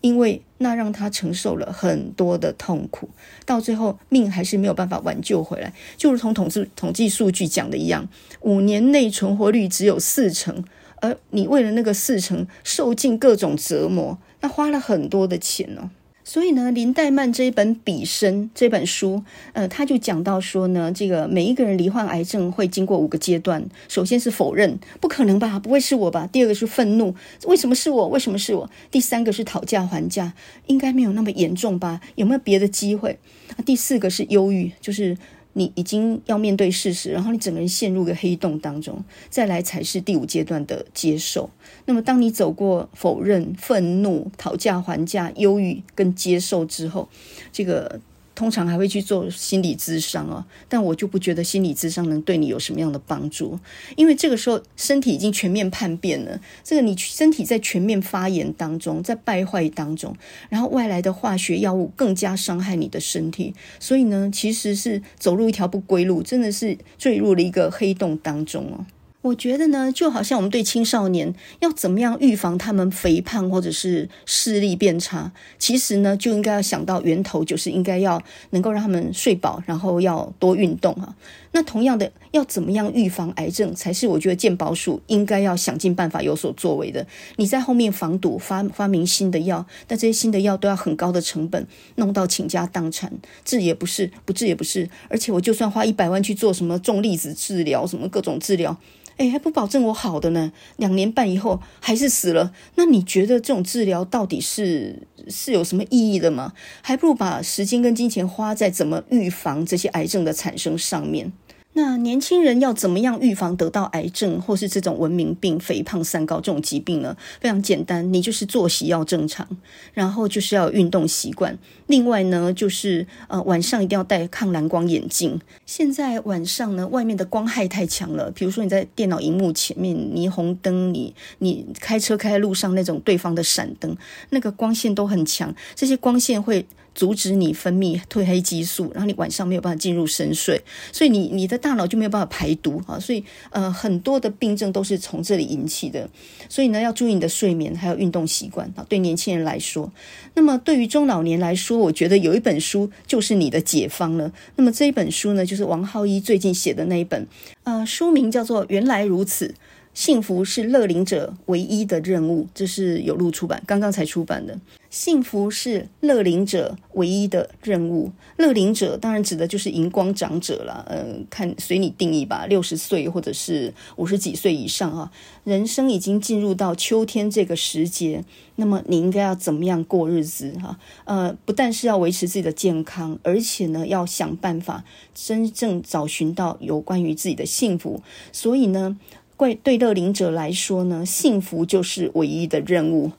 [0.00, 3.08] 因为那让他承受了很多的痛苦，
[3.44, 5.72] 到最后命还是没有办法挽救回来。
[5.96, 8.08] 就如同统计统计数据讲的一样，
[8.40, 10.64] 五年内存活率只有四成，
[10.96, 15.90] 而你为了那个四成受尽各种折磨，那花了很多的钱哦。
[16.28, 23.64] 所以呢，林黛曼这一本《笔生》这本书，呃，他就讲到说呢，这个每一个人罹患癌症会经过五个阶段。
[23.86, 26.28] 首先是否认，不可能吧，不会是我吧？
[26.32, 28.08] 第二个是愤怒，为什么是我？
[28.08, 28.68] 为什么是我？
[28.90, 30.32] 第三个是讨价还价，
[30.66, 32.00] 应该没有那么严重吧？
[32.16, 33.16] 有没有别的机会？
[33.64, 35.16] 第四个是忧郁，就是。
[35.58, 41.48] 你已经要面对事实，然后你整个人陷入个黑洞当中，再来才是第五阶段的接受。
[41.86, 47.08] 那么，当你走过否认、愤怒、讨价还价、忧郁跟接受之后，
[47.50, 48.00] 这个。
[48.36, 53.58] 通常还会去做心理咨商啊，但我就不觉得心理咨商能对你有什么样的帮助，
[53.96, 56.38] 因为这个时候身体已经全面叛变了。
[56.62, 60.14] 这个你身体在全面发炎当中，在败坏当中，
[60.50, 68.84] 然后外来的化学药物更加伤害你的身体，所以呢，其实是走入一条不归路，真的是坠入了一个黑洞当中哦。
[69.26, 81.14] 我觉得呢，就好像我们对青少年要怎么样预防他们肥胖或者是视力变差，其实呢，就应该要想到源头，就是应该要能够让他们睡饱，然后要多运动啊。
[81.56, 87.06] 那同样的，要怎么样预防癌症，才是我觉得健保署应该要想尽办法有所作为的。
[87.36, 93.10] 你在后面防堵发发明新的药，但这些新的药都要很高的成本，弄到倾家荡产，
[93.42, 98.76] 治也不是，不治也不是，而且我就算花一百万去做什么重粒子治疗，什么各种治疗。
[99.16, 100.52] 哎，还不保证我好的呢。
[100.76, 106.52] 两年半以后还是死了，那你觉得这种治疗到底是是有什么意义的吗？
[106.82, 111.32] 还不如把时间跟金钱花在怎么预防这些癌症的产生上面。
[111.76, 117.14] 那年轻人要怎么样预防得到癌症或是这种文明病、肥胖、三高这种疾病呢？
[117.38, 119.46] 非常简单，你就是作息要正常，
[119.92, 121.58] 然后就是要有运动习惯。
[121.86, 125.38] 另外呢，就是呃晚上一定要戴抗蓝光眼镜。
[125.66, 133.94] 现在晚上呢，外面的光害太强了，比如说你在电脑荧幕前面，霓虹灯，你你开车开在路上那种对方的闪灯，
[134.30, 136.64] 那个光线都很强，这些光线会。
[136.96, 146.08] 阻止你分泌褪黑激素，然后你晚上没有办法进入深睡，所以你你的大脑就没有办法排毒啊，所以呃很多的病症都是从这里引起的，
[146.48, 148.84] 所以呢要注意你的睡眠还有运动习惯啊。
[148.88, 149.92] 对年轻人来说，
[150.34, 154.32] 那么对于中老年来说，我觉得有一本书就是你的解方了。
[154.56, 157.26] 那么这一本书呢，就是王浩一最近写的那一本，
[157.64, 159.48] 呃，书名叫做《原来如此》。
[159.92, 164.54] 幸福是乐龄者唯一的任务，这是有路出版，刚刚才出版的。
[164.96, 175.12] 幸福是乐龄者唯一的任务，乐龄者当然指的就是荧光长者了，呃，看随你定义吧，六十岁或者是五十几岁以上啊，
[175.44, 180.78] 人生已经进入到秋天这个时节，那么你应该要怎么样过日子哈？
[181.04, 184.82] 呃，不但是要维持自己的健康，而且呢，要想办法
[185.14, 188.00] 真正找寻到有关于自己的幸福，
[188.32, 188.98] 所以呢。
[189.38, 193.12] 对对乐龄者来说呢，幸福就是唯一的任务。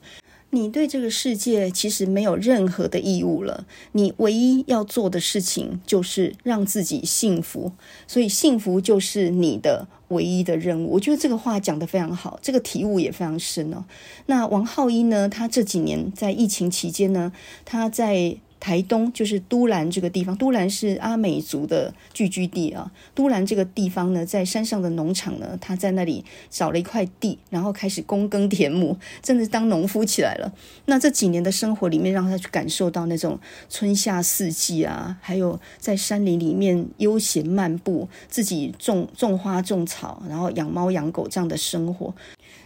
[0.50, 7.72] 你对这个世界其实没有任何的义务了，你唯一要做的事情就是让自己幸福。
[8.06, 10.92] 所以幸福就是你的唯一的任务。
[10.92, 13.84] 我觉得这个话讲得非常好，这个体悟也非常深哦。
[14.26, 17.32] 那王浩一呢，他这几年在疫情期间呢，
[17.64, 18.38] 他在。
[18.60, 22.90] 台东就是都兰这个地方，都兰是阿美族的聚居地啊。
[23.14, 30.52] 都兰这个地方呢，在山上的农场呢，他在那里找了一块地，然后开始躬耕田亩，真的当农夫起来了。
[30.86, 42.14] 那这几年的生活里面，让他去感受到那种春夏四季啊，还有在山林里面悠闲漫步，自己种种花种草，然后养猫养狗这样的生活。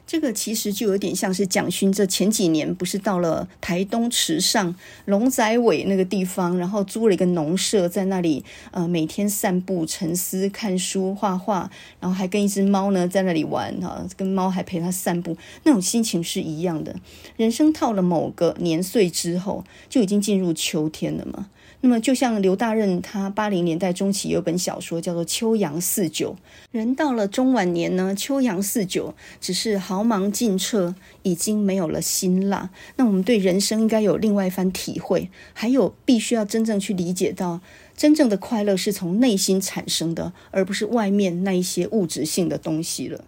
[0.06, 4.74] 这个其实就有点像是蒋勋这前几年不是到了台东池上
[5.06, 16.94] 龙仔尾那个地方，然后租了一个农舍，在那里呃每天散步、沉思、看书、画画，然后还跟一只猫呢在那里玩哈，跟猫还陪它散步，那种心情是一样的。
[17.36, 21.48] 人生到了某个年岁之后，就已经进入秋天了嘛。
[21.84, 26.30] 那么，就像刘大任他八零年代中期有本小说叫做《秋阳四九》，
[26.70, 32.70] 人到了中晚年呢，秋阳四九只是豪芒尽彻，已经没有了辛辣。
[32.94, 37.60] 那我们对人生应该有另外一番体会，还有必须要真正去理解到，
[37.96, 43.24] 真正的快乐是从内心产生的，而不是外面那一些物质性的东西了。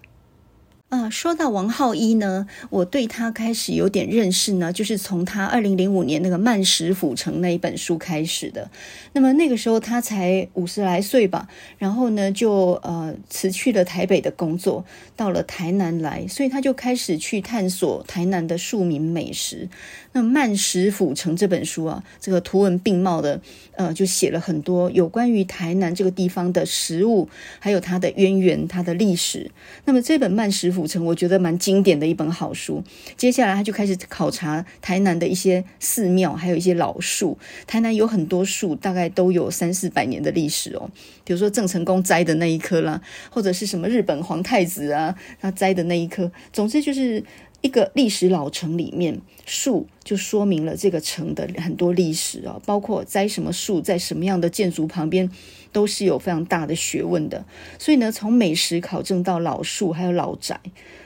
[0.95, 8.71] 啊，说到王浩一呢，我对他开始有点认识呢，就是从他二零零五年那个《慢食府城》那一本书开始的。
[9.13, 14.85] 那么那个时候他才五十来岁吧，然后呢就呃辞去了台北的工作，
[15.17, 19.69] 到了台南来，所以他就开始去探索台南的庶民美食。
[20.15, 23.41] 那《慢食府城》这本书啊，这个图文并茂的，
[23.73, 29.51] 呃，就写了很多有关于台南这个地方的食物，还有它的渊源、它的历史。
[29.87, 32.85] 那么这本《慢食府城》，我觉得蛮经典的一本好书。
[33.17, 37.37] 接下来他就开始考察台南的一些寺庙，还有一些老树。
[37.67, 40.89] 台南有很多树，大概都有三四百年的历史哦。
[41.25, 46.31] 比如说郑成功栽的那一棵啦，或者是什么日本皇太子啊，他栽的那一棵。
[46.53, 47.25] 总之就是。
[47.65, 55.31] 一个历史老城里面，树就说明了这个城的很多历史啊，包括栽什么树，在什么样的建筑旁边，
[55.73, 57.43] 都是有非常大的学问的。
[57.79, 60.61] 所以呢，从美食考证到老树，还有老宅。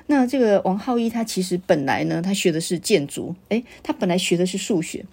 [0.09, 5.04] 那这个王浩一他其实本来呢，他学的是建筑，诶，他本来学的是数学，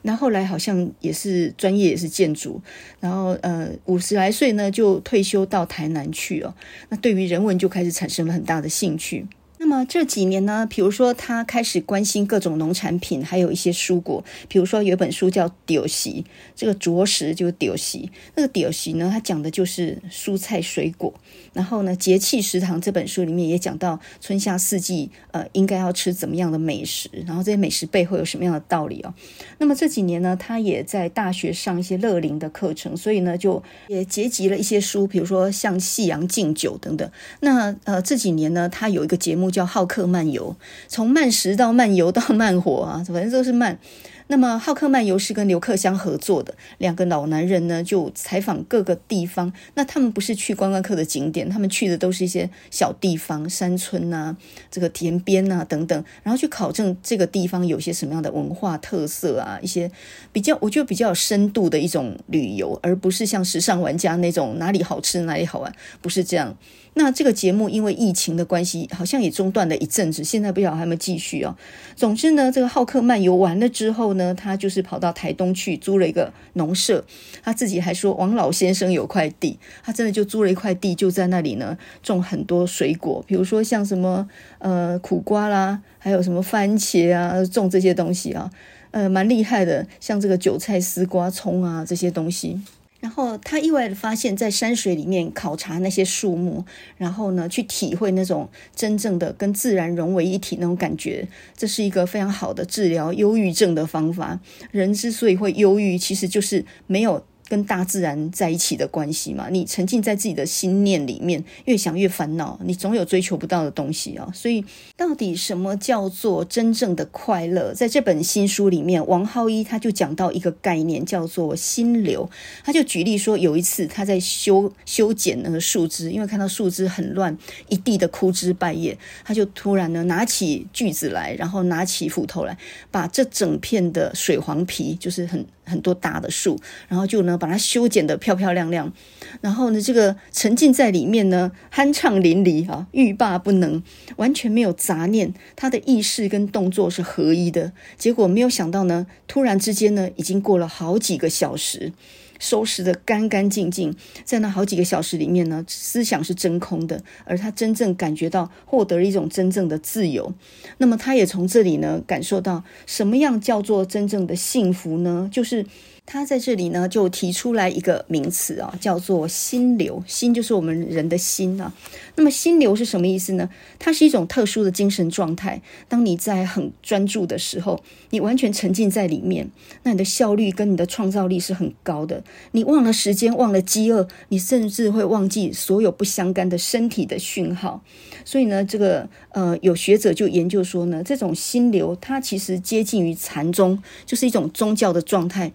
[0.00, 2.62] 那后来好像也是专业也是建筑，
[3.00, 6.54] 然后呃五十来岁呢就退休到台南去哦。
[6.88, 9.26] 那对于人文就开始产生了很大的兴趣。
[9.64, 14.22] 那么这几年呢，比如说他开始关心各种农产品，还有一些蔬果。
[14.46, 16.22] 比如说有一本书叫《丢席》，
[16.54, 18.10] 这个着实就是丢席。
[18.34, 21.14] 那个丢席呢，它讲的就是蔬菜水果。
[21.54, 29.14] 然后呢，《节气食堂》这本书里面也讲到春夏四季，呃，应该要吃怎么样的美食，然后这些美食背后有什么样的道理哦。
[29.56, 37.10] 那么这几年呢，他也在大学上一些乐龄的课程，所以呢，就也结集了一些书，比如说像《夕阳敬酒》等等。
[37.40, 39.53] 那呃这几年呢，他有一个节目。
[39.54, 40.56] 叫好客漫游，
[40.88, 43.78] 从慢食到慢游到慢活啊，反正都是慢。
[44.26, 49.52] 那么好客漫游是跟刘克襄合作的，两个老男人呢就采访各个地方。
[49.74, 54.34] 那他们不是去观光客的景点，他们去的都是一些小地方、山村啊、
[54.70, 59.90] 这个田边啊等等，然后去考证这个地方有些什么样的文化特色啊，一些
[60.32, 66.56] 比较我觉得比较有深度的一种旅游，而不是像时尚玩家那种哪里好吃哪里好玩，不是这样。
[66.96, 71.56] 那这个节目因为疫情的关系，好像也中断了一阵子，现在不晓得还没继续哦。
[71.96, 77.04] 总之呢，这个好客漫游完了之后呢，他就是跑到台东去租了一个农舍，
[77.42, 84.28] 他自己还说王老先生有块地，他真的就租了一块地，就在那里呢种很多水果，比如说像什么
[84.58, 88.48] 呃苦瓜啦，还有什么番茄啊，种这些东西啊，
[88.92, 92.60] 呃蛮厉害的，像这个韭菜、丝瓜、葱啊这些东西。
[93.04, 96.64] 然后他意外的发现，在山水里面考察那些树木，
[96.96, 104.40] 然后呢，去体会那种真正的跟自然融为一体那种感觉，这是一个非常好的治疗忧郁症的方法。
[104.70, 107.22] 人之所以会忧郁，其实就是没有。
[107.48, 114.30] 跟大自然在一起的关系嘛，你沉浸在自己的心念里面，越想越烦恼，你总有追求不到的东西啊。
[114.32, 114.64] 所以，
[114.96, 117.74] 到底什么叫做真正的快乐？
[117.74, 122.28] 在这本新书里面，王浩一他就讲到一个概念，叫做心流。
[122.64, 127.36] 他就举例说，有一次他在修修剪那个树枝，因为看到树枝很乱，
[127.68, 132.56] 一地的枯枝败叶，他就突然呢拿起锯子来，然后拿起斧头来，
[132.90, 135.44] 把这整片的水黄皮，就是很。
[135.66, 138.92] 很多大的树，然后就呢把它修剪得漂漂亮亮，
[139.40, 143.82] 然后呢这个沉浸在里面呢酣畅淋漓啊，欲罢不能，
[144.16, 147.72] 完全没有杂念，他的意识跟动作是合一的。
[147.96, 151.92] 结果没有想到呢，突然之间呢，已经过了好几个小时。
[152.40, 160.34] 收拾得干干净净，在那好几个小时里面呢，思想是真空的，而他真正感觉到获得了一种真正的自由。
[160.78, 165.30] 那么他也从这里呢感受到什么样叫做真正的幸福呢？
[165.32, 165.64] 就是
[166.06, 170.04] 他在这里呢，就提出来一个名词啊，叫做心流。
[170.06, 171.72] 心就是我们人的心啊。
[172.14, 173.48] 那么心流是什么意思呢？
[173.78, 175.62] 它是一种特殊的精神状态。
[175.88, 179.50] 当你在很专注的时候，你完全沉浸在里面，
[179.82, 182.22] 那你的效率跟你的创造力是很高的。
[182.52, 187.82] 你忘了时间，忘了饥饿，你甚至会忘记所有不相干的身体的讯号。
[188.24, 195.52] 所以呢，这个呃，有学者就研究说呢，这种心流它其实接近于禅宗，就是一种宗教的状态。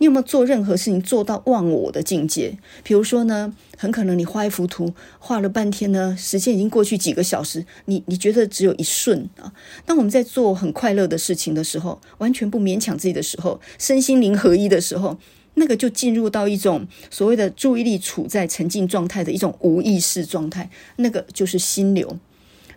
[0.00, 2.56] 你有没有做任何事情做到忘我的境界？
[2.84, 9.52] 比如说呢，很可能你画一幅图，画了半天呢，时间已经过去几个小时，你你觉得只有一瞬啊。
[9.84, 15.18] 当我们在做很快乐的事情的时候，完全不勉强自己的时候，身心灵合一的时候，
[15.58, 22.18] 那个就进入到一种所谓的注意力处在沉浸状态的一种无意识状态，那个就是心流。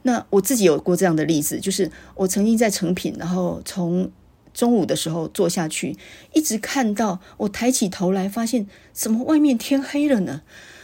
[0.04, 4.12] 那我自己有过这样的例子，就是我曾经在成品，然后从
[4.54, 5.96] 中午的时候坐下去，
[6.34, 10.42] 一直看到我抬起头来，发现怎么外面天黑了呢？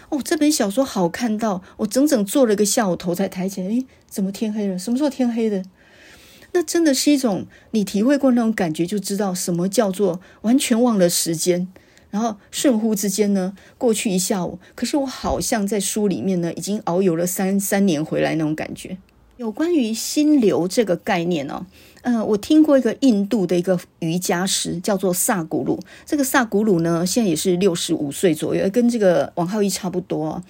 [0.09, 4.79] 哦，这本小说好看到我整整坐了一个下午头才抬起来，诶，怎么天黑了？
[4.79, 5.65] 什么时候天黑的？
[6.53, 11.67] 那真的是一种你体会过那种感觉，就知道什么叫做完全忘了时间，
[12.09, 18.97] 然后瞬忽之间呢，过去一下午，可是我好像在书里面呢，已经遨游了三三年回来那种感觉。
[19.37, 21.65] 有关于心流这个概念哦。
[22.01, 25.79] 嗯，我听过一个印度的一个瑜伽师，叫做萨古鲁。
[26.05, 30.41] 这个萨古鲁呢，现在也是六十五岁左右，跟这个王浩一差不多。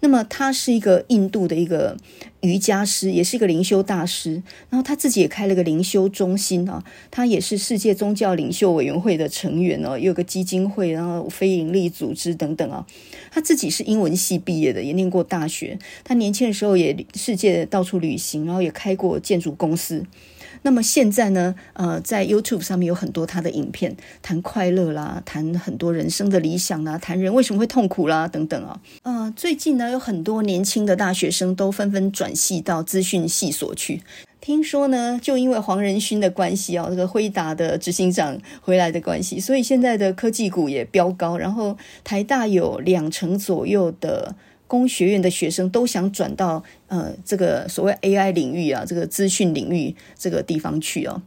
[0.00, 1.96] 那么他是一个印度的一个
[2.40, 4.42] 瑜伽师，也是一个灵修大师。
[4.70, 6.84] 然后他自己也开了个灵修中心啊。
[7.10, 12.86] 他也是世界宗教领袖委员会的成员哦，也有个基金会，然后非营利组织等等啊。
[13.30, 15.78] 他自己是英文系毕业的，也念过大学。
[16.04, 20.04] 他年轻的时候也世界到处旅行，然后也开过建筑公司。
[20.62, 28.80] 那么现在呢，呃，在 YouTube 上面有很多他的影片，谈快乐啦，谈很多人生的理想啦，谈人为什么会痛苦啦，等等啊。
[29.02, 34.02] 呃，最近呢，有很多年轻的大学生都纷纷转系到资讯系所去。
[34.40, 41.36] 听说呢，就因为黄仁勋的关系啊，这个辉达的执行长回来的关系，所以现在的科技股也飙高。
[41.36, 44.34] 然后台大有两成左右的。
[44.66, 51.22] 工学院的学生都想转到呃这个所谓 AI 领域啊，这个资讯领域这个地方去哦。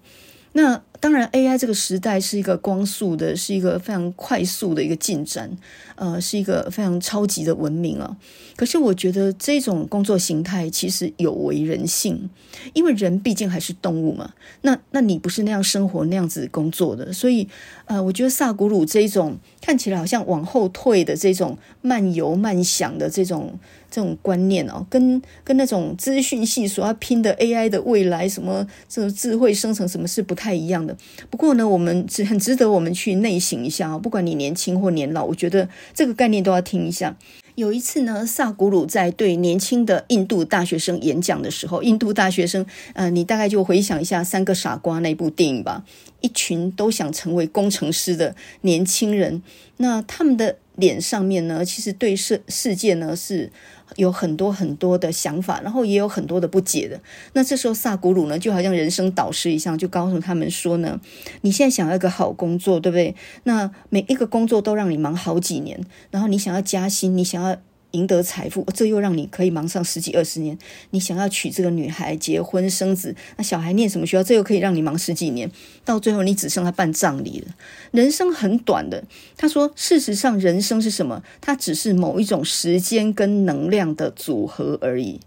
[0.53, 5.49] 那当然，AI 这个时代是一个光速的，是一个非常快速的一个进展，
[5.95, 8.17] 呃，是一个非常超级的文明啊。
[8.57, 12.29] 可是我觉得这种工作形态其实有违人性，
[12.73, 14.33] 因为人毕竟还是动物嘛。
[14.61, 17.47] 那那你不是那样生活、那样子工作的，所以
[17.85, 23.57] 呃，我觉得萨古鲁这一种看起来好像往后退的这种慢游慢想的这种。
[23.91, 30.95] 这种观念哦，跟跟那种资讯系所要拼的 AI 的未来，什么这种智慧生成，什么是不太一样的。
[31.29, 37.17] 不过呢，我们只很值得我们去内省一下啊，不管你年轻或年老，我觉得这个概念都要听一下。
[37.55, 45.83] 有一次呢，萨古鲁在对年轻的印度大学生演讲的时候，印度大学生，呃，你大概就回想一下《三个傻瓜》那部电影吧，
[46.21, 49.43] 一群都想成为工程师的年轻人，
[49.75, 53.51] 那他们的脸上面呢，其实对世世界呢是。
[53.95, 56.99] 有很多很多的想法，然后也有很多的不解的。
[57.33, 60.99] 那这时候萨古鲁呢，就好像人生导师一样，就告诉他们说呢
[61.41, 63.15] ：“你现在想要一个好工作，对不对？
[63.43, 65.79] 那每一个工作都让你忙好几年，
[66.11, 67.57] 然后你想要加薪，你想要。”
[67.91, 70.57] 赢得财富，这又让你可以忙上十几二十年。
[70.91, 75.49] 你想要娶这个女孩，结婚生子，那小孩念什么学校，这又可以让你忙十几年。
[75.83, 77.55] 到最后，你只剩下办葬礼了。
[77.91, 79.03] 人生很短的，
[79.35, 81.23] 他说，事实上，人生是什么？
[81.41, 85.19] 它只是某一种时间跟能量的组合而已。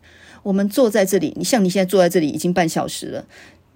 [0.44, 3.26] 我们坐在这里，你像你现在坐在这里已经半小时了，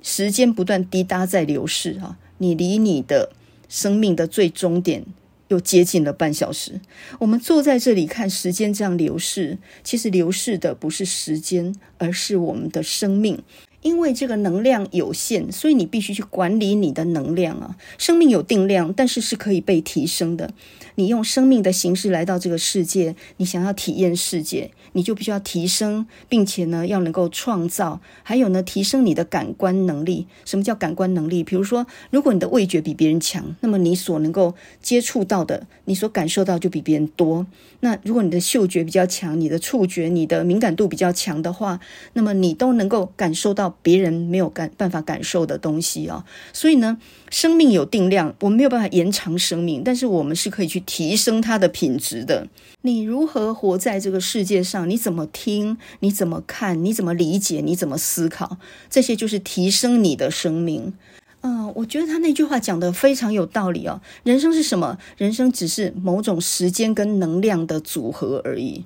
[0.03, 3.31] 时间不断滴答在流逝啊，你离你的
[3.69, 5.05] 生命的最终点。
[5.49, 6.81] 又接近了半小时，
[7.21, 13.43] 我们坐在这里看时间这样流逝，其实流逝的不是时间，而是我们的生命。
[13.83, 17.77] 因为这个能量有限，所以你必须去管理你的能量啊。
[17.99, 20.51] 生命有定量，但是是可以被提升的。
[20.99, 30.27] 你用生命的形式来到这个世界，你想要体验世界，你就必须要提升，并且呢，要能够创造，还有呢，提升你的感官能力。
[30.47, 31.45] 什么叫感官能力？
[31.45, 37.47] 比如说，如果你的味觉比别人强，那么你所能够接触到的，你所感受到就比别人多。
[37.81, 41.79] 那如果你的嗅觉比较强，你的触觉、你的敏感度比较强的话，
[42.15, 46.25] 那么你都能够感受到别人没有感办法感受的东西啊。
[46.55, 46.97] 所以呢，
[47.31, 50.83] 生命有定量，我们没有办法延长生命，但是我们是可以去。
[50.87, 52.47] 提升它的品质的，
[52.83, 54.89] 你如何活在这个世界上？
[54.89, 55.77] 你怎么听？
[55.99, 56.85] 你怎么看？
[56.85, 57.61] 你怎么理解？
[57.61, 58.57] 你怎么思考？
[58.89, 60.95] 这些就是提升你的生命。
[61.41, 64.01] 嗯、我觉得他那句话讲得非常有道理哦。
[64.23, 64.97] 人生是什么？
[65.19, 68.85] 人生只是某种时间跟能量的组合而已。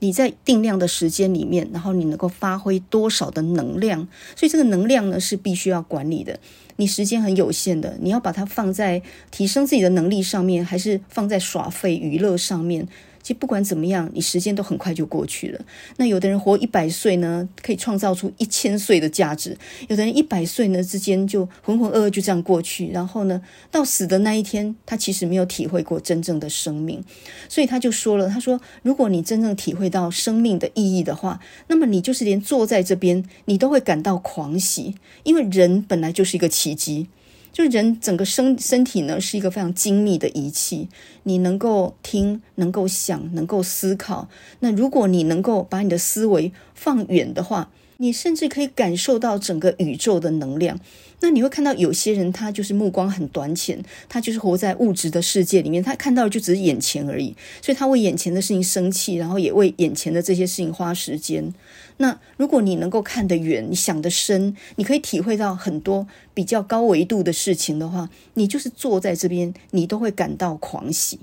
[0.00, 4.06] 你在定量的时间里面，然后你能够发挥多少的能量？
[4.34, 6.38] 所以这个能量呢，是必须要管理的。
[6.76, 12.88] 你时间很有限的，你要把它放在提升自己的能力上面，还是放在耍废娱乐上面？
[13.22, 15.60] 其实不管怎么样，你时间都很快就过去了。
[15.96, 19.52] 那有的人活一百岁呢，可以创造出一千岁的价值；
[19.88, 27.04] 有的人一百岁呢之间就浑浑噩噩就这样过去，然后呢，到死的那一天，他其实没有体会过真正的生命。
[27.48, 34.94] 所以他就说了：“他说，如果你真正体会到生命的意义的话，那么你就是连坐在这边，你都会感到狂喜，
[35.24, 37.08] 因为人本来就是一个奇迹。”
[37.52, 40.88] 就人整个身身体呢，是一个非常精密的仪器，
[41.24, 44.28] 你能够听，能够想，能够思考。
[44.60, 50.78] 那如果你能够把你的思维放远的话，你甚至可以感受到整个宇宙的能量。
[51.22, 61.54] 那你会看到有些人，他就是目光很短浅，他就是活在物质的世界里面，他看到的就只是眼前而已，所以他为眼前的事情生气，然后也为眼前的这些事情花时间。
[61.98, 71.18] 那如果你能够看得远，你想得深，你可以体会到很多比较高维度的事情的话，你就是坐在这边，你都会感到狂喜。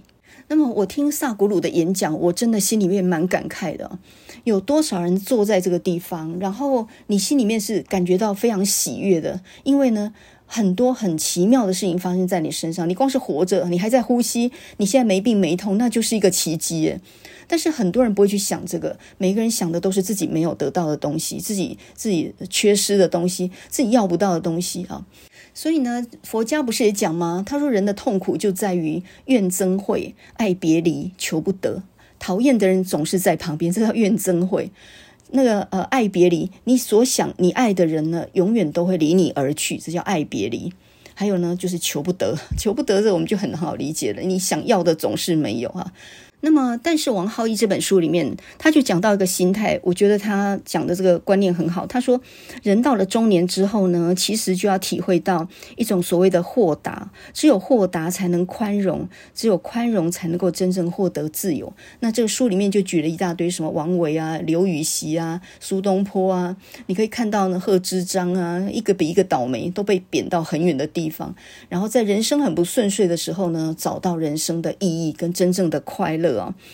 [0.50, 4.00] 那么我听萨古鲁的演讲，我真的心里面蛮感慨的。
[4.46, 10.14] 有多少人坐在这个地方，然后你心里面是感觉到非常喜悦的，因为呢，
[10.46, 12.88] 很多很奇妙的事情发生在你身上。
[12.88, 16.98] 你光是活着，你还在呼吸，你现在没病没痛，那就是一个奇迹。
[17.50, 25.06] 但是很多人不会去想这个，每个人想的都是自己没有得到的东西，自己自己缺失的东西，自己要不到的东西啊。
[25.58, 27.44] 所以呢，佛家不是也讲吗？
[27.44, 31.82] 他说人的痛苦就在于怨憎会、爱别离、求不得。
[32.20, 34.70] 讨厌的人总是在旁边，这叫怨憎会。
[35.32, 40.72] 那个呃，爱别离，你所想你爱的人呢，永远都会离你而去，这叫爱别离。
[41.16, 44.22] 还有呢，就是求不得，求不得这我们就很好理解了。
[44.22, 45.92] 你想要的总是没有啊。
[46.40, 51.88] 那么，但是王浩一这本书里面，他就讲到一个心态，我觉得他讲的这个观念很好。
[51.88, 52.22] 他说，
[52.62, 61.74] 人到了中年之后呢，其实就要体会到一种所谓的豁达，只有豁达才能宽容，只有宽容才能够真正获得自由。
[62.02, 71.34] 那这个书里面就举了一大堆什么王维啊、刘禹锡啊、苏东坡啊，你可以看到呢，贺知章啊，一个比一个倒霉，都被贬到很远的地方，
[71.68, 76.27] 然后在人生很不顺遂的时候呢，找到人生的意义跟真正的快乐。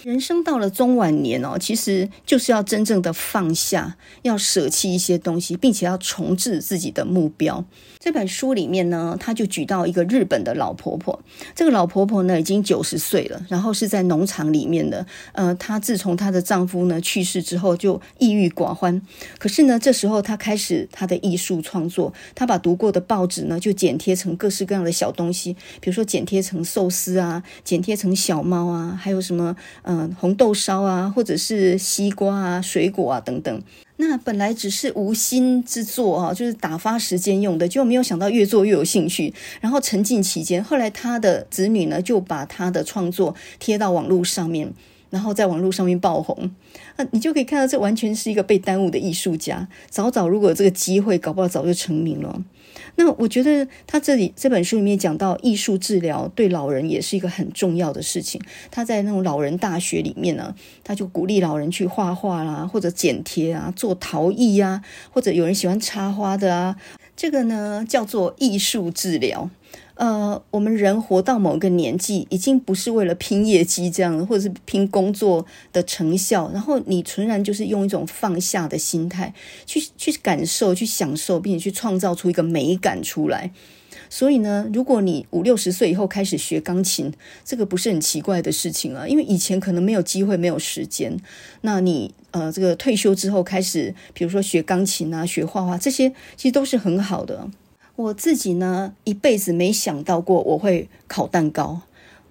[0.04, 7.64] 人生到了中晚年哦，其实就是要真正的放下，要舍弃一些东西，并且要重置自己的目标。
[8.04, 11.18] 这本书里面呢，他就举到一个日本的老婆婆。
[11.56, 15.06] 这个老婆婆呢，已经九十岁了，然后是在农场里面的。
[15.32, 19.02] 呃，她自从她的丈夫呢去世之后，就抑郁寡欢。
[19.40, 22.14] 可是呢，这时候她开始她的艺术创作。
[22.36, 33.64] 她把读过的报纸呢，就剪贴成各式各样的小东西，比如说剪贴成寿司啊，剪贴成小猫啊，还有什么嗯、红豆烧啊，或者是西瓜啊、水果啊等等。
[33.98, 40.64] 那本来只是无心之作啊，就是打发时间用的，就没有想到越做越有兴趣，然后沉浸其间。
[40.64, 44.74] 后来他的子女呢，就把他的创作贴到网络上面，
[45.12, 46.52] 然后在网络上面爆红。
[46.98, 49.68] 那你就可以看到，这完全是一个被耽误的艺术家。
[49.90, 52.44] 早早如果有这个机会，搞不好早就成名了。
[52.96, 58.40] 那我觉得他这里这本书里面讲到艺术治疗对老人也是一个很重要的事情。
[58.70, 64.82] 他在那种老人大学里面呢，他就鼓励老人去画画啦，或者剪贴啊，做陶艺啊，
[65.12, 66.76] 或者有人喜欢插花的啊，
[67.16, 69.50] 这个呢叫做艺术治疗。
[69.96, 79.34] 呃，我们人活到某个年纪，已经不是为了拼业绩这样，或者是拼工作的成效，然后你纯然就是用一种放下的心态
[79.66, 83.52] 去去感受、去享受，并且去创造出一个美感出来。
[84.10, 87.12] 所以呢，如果你五六十岁以后开始学钢琴，
[87.46, 91.20] 这个不是很奇怪的事情啊，因为以前可能没有机会、没有时间。
[91.62, 97.48] 那你呃，这个退休之后开始，比如说学钢琴啊、学画画，这些其实都是很好的。
[97.96, 101.82] 我自己呢，一辈子没想到过我会烤蛋糕，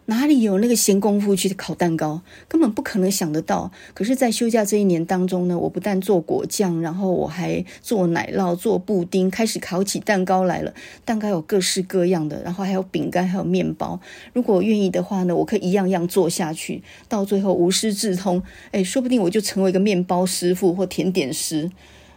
[0.06, 2.20] 哪里有那个闲工夫去烤蛋糕？
[2.48, 3.70] 根本不可能想得到。
[3.94, 10.74] 可是，在休假这一年当中呢，我不但做果酱，然后我还做奶酪、做布丁，开始烤起蛋糕来了。
[11.04, 14.00] 蛋糕有各式各样的，然后还有饼干，还有面包。
[14.32, 18.42] 如果愿意的话呢，我可以一样样做下去，到最后无师自通，
[18.72, 21.70] 哎，说不定我就成为一个面包师傅或甜点师。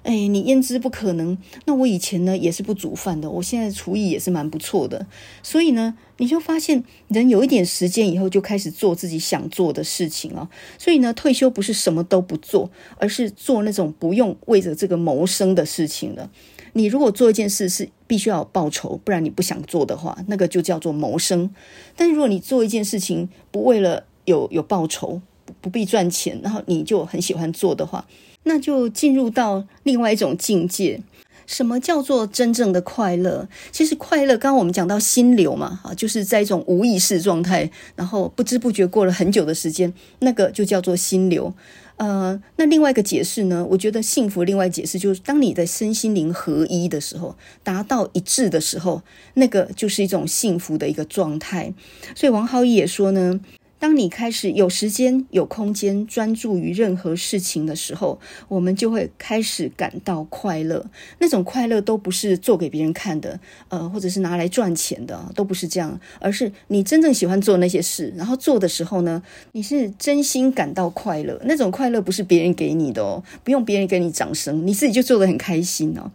[0.06, 1.36] 哎，你焉知不可能？
[1.66, 5.08] 那我以前呢也是不煮饭的，我现在厨艺也是蛮不错的。
[5.42, 10.48] 所以呢，你就发现人有一点时间以后，就开始做自己想做的事情啊。
[10.78, 16.30] 所以呢，退休不是什么都不做，而是做那种不用为着这个谋生的事情了。
[16.74, 21.50] 你如果做一件事是必须要有报酬，不然你不想做的话，那个就叫做谋生。
[21.96, 25.20] 但如果你做一件事情不为了有有报酬，
[25.62, 28.06] 不必赚钱，然后你就很喜欢做的话，
[28.46, 31.02] 那就进入到另外一种境界。
[31.48, 33.48] 什么叫做真正的快乐？
[33.72, 41.54] 其实快乐，刚刚我们讲到心流嘛，啊，就是在一种无意识状态，然后不知不觉过了很久的时间，那个就叫做心流。
[41.98, 43.64] 呃，那另外一个解释呢？
[43.70, 49.04] 我觉得幸福另外解释就是，当你的身心灵合一的时候，达到一致的时候，
[49.36, 51.72] 那个就是一种幸福的一个状态。
[52.16, 53.40] 所以王浩一也说呢。
[53.78, 60.86] 当你开始有时间、有空间专注于任何事情的时候，我们就会开始感到快乐。
[61.20, 69.22] 那种快乐都不是做给别人看的，呃，或者是拿来赚钱的，都不是这样，而是你真正喜欢做那些事，然后做的时候呢，
[69.52, 71.40] 你是真心感到快乐。
[71.44, 76.10] 那种快乐不是别人给你的哦，不用别人给你掌声，你自己就做得很开心哦。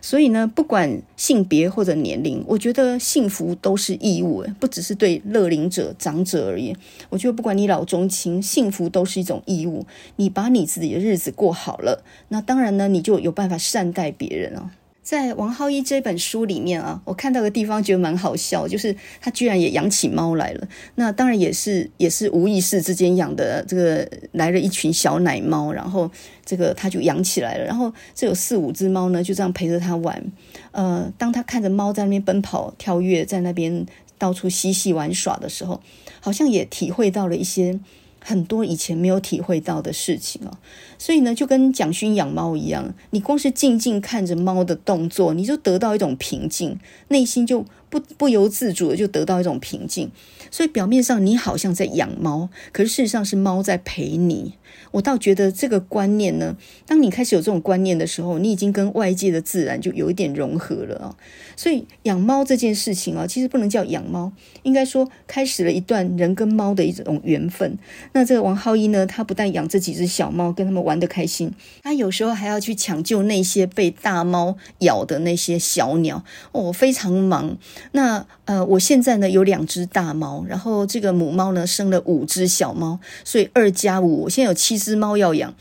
[0.00, 6.76] 所以呢，不管性别或者年龄，我觉得幸福都是义务，不只是对乐龄者、长者而言。
[7.12, 9.84] 我觉得不管你老中青，幸福都是一种义务。
[10.16, 14.70] 你把你自己的日子过好了，那当然呢，你就有办法善待别人啊。
[15.02, 20.68] 在王浩一这本书里面啊，我看到个地方觉得蛮好笑，就是他居然也养起猫来了。
[20.94, 26.08] 那当然也是也是无意识之间养的，这个来了一群小奶猫，然后
[26.46, 27.64] 这个他就养起来了。
[27.64, 30.24] 然后这有四五只猫呢，就这样陪着他玩。
[30.70, 33.84] 呃，当他看着猫在那边奔跑、跳跃，在那边
[34.16, 35.80] 到处嬉戏玩耍的时候，
[36.22, 37.78] 好像也体会到了一些。
[38.24, 40.56] 很多以前没有体会到的事情哦，
[40.96, 50.10] 所以呢，就跟蒋勋养猫一样，你光是静静看着猫的动作，你就得到一种平静，内心就不不由自主的就得到一种平静。
[50.50, 54.54] 所以表面上你好像在养猫，可是事实上是猫在陪你。
[54.90, 61.16] 我倒觉得这个观念呢，当你开始有这种观念的时候，你已经跟外界的自然就有一点融合了啊。
[61.56, 64.32] 所以养猫这件事情啊，其实不能叫养猫，
[64.62, 67.78] 应该说开始了一段人跟猫的一种缘分。
[68.12, 77.56] 那这个王浩一呢，他不但养这几只小猫，跟他们玩得开心，他有时候还要去抢救那些被大猫咬的那些小鸟哦，非常忙。
[77.90, 85.54] 那呃，我现在呢有两只大猫，然后这个母猫呢生了五只小猫，所以二加五，我现在有七只猫要养。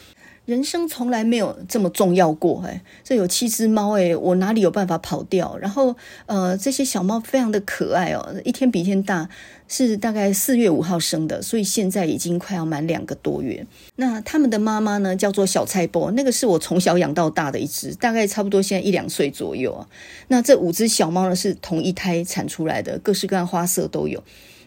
[0.45, 5.55] 人生从来没有这么重要过，哎，这有七只猫，哎，我哪里有办法跑掉？
[5.57, 5.95] 然后，
[6.25, 9.29] 呃，这些小猫非常的可爱哦，一天比一天大，
[9.73, 13.65] 是大概四月五号生的，所以现在已经快要满两个多月。
[13.95, 19.87] 那他们的妈妈呢，叫做小菜波，那个是我从小养到大的一只，大概差不多现在一两岁左右啊。
[20.27, 24.21] 那这五只小猫呢，是同一胎产出来的，各式各样花色都有。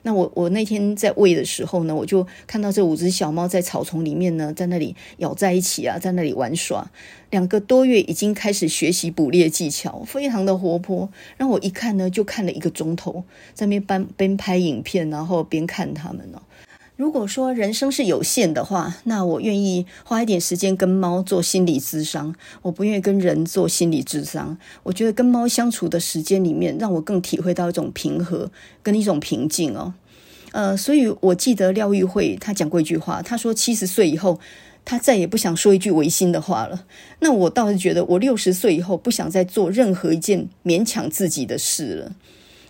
[0.06, 6.90] 那我我那天在喂的时候呢，我就看到这五只小猫在草丛里面呢，在那里咬在一起啊，在那里玩耍。
[7.30, 11.10] 两个多月已经开始学习捕猎技巧，非常的活泼。
[11.36, 13.24] 让我一看呢，就看了一个钟头，
[13.54, 16.40] 在那边边拍影片，然后边看它们呢。
[16.96, 22.32] 如果说人生是有限的话，那我愿意花一点时间跟猫做心理咨商，
[22.62, 24.56] 我不愿意跟人做心理咨商。
[24.84, 28.48] 我觉得跟猫相处的时间里面，让我更体会到一种平和
[28.80, 29.94] 跟一种平静哦。
[30.52, 34.38] 呃，所以我记得廖玉蕙他讲过一句话，他说七十岁以后，
[34.84, 36.84] 他再也不想说一句违心的话了。
[37.18, 42.12] 那我倒是觉得，我六十岁以后不想再做任何一件勉强自己的事了。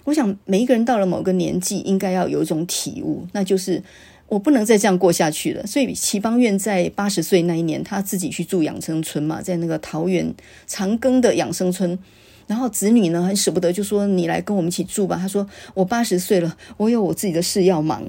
[0.05, 3.83] 我想每一个人到了某个年纪，应该要有一种体悟，那就是。
[4.29, 10.35] 我不能再这样过下去了，所以齐邦彦在八十岁那一年，他自己去住养生村嘛，在那个桃园
[10.67, 11.99] 长庚的养生村，
[12.47, 15.17] 然后子女呢很舍不得，就说你来跟我们一起住吧。
[15.17, 18.03] 他说我八十岁了，我有我自己的事要忙。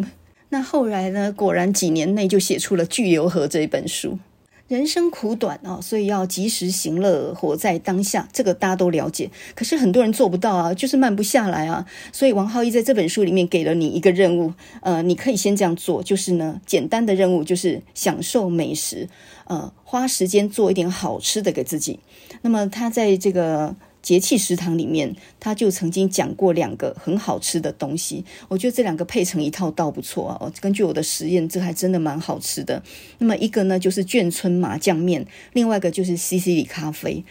[0.49, 4.17] 那后来呢，果然几年内就写出了《巨流河》这一本书。
[4.67, 8.27] 人生苦短啊，所以要及时行乐，活在当下。
[8.33, 11.85] 这个大家都了解，可是很多人做不到啊，就是慢不下来啊。
[12.11, 19.07] 所以王浩一在这本书里面给了你一个任务，呃，你可以先这样做，就是呢，简单的任务就是享受美食，
[19.45, 21.99] 呃，花时间做一点好吃的给自己。
[22.41, 23.75] 那么他在这个。
[24.05, 30.53] 节气食堂里面，他就曾经讲过两个很好吃的东西，我觉得这两个配成一套倒不错啊。
[30.61, 32.83] 根据我的实验，这还真的蛮好吃的。
[33.17, 37.25] 那么一个呢，就是眷村麻酱面，另外一个就是西西里咖啡。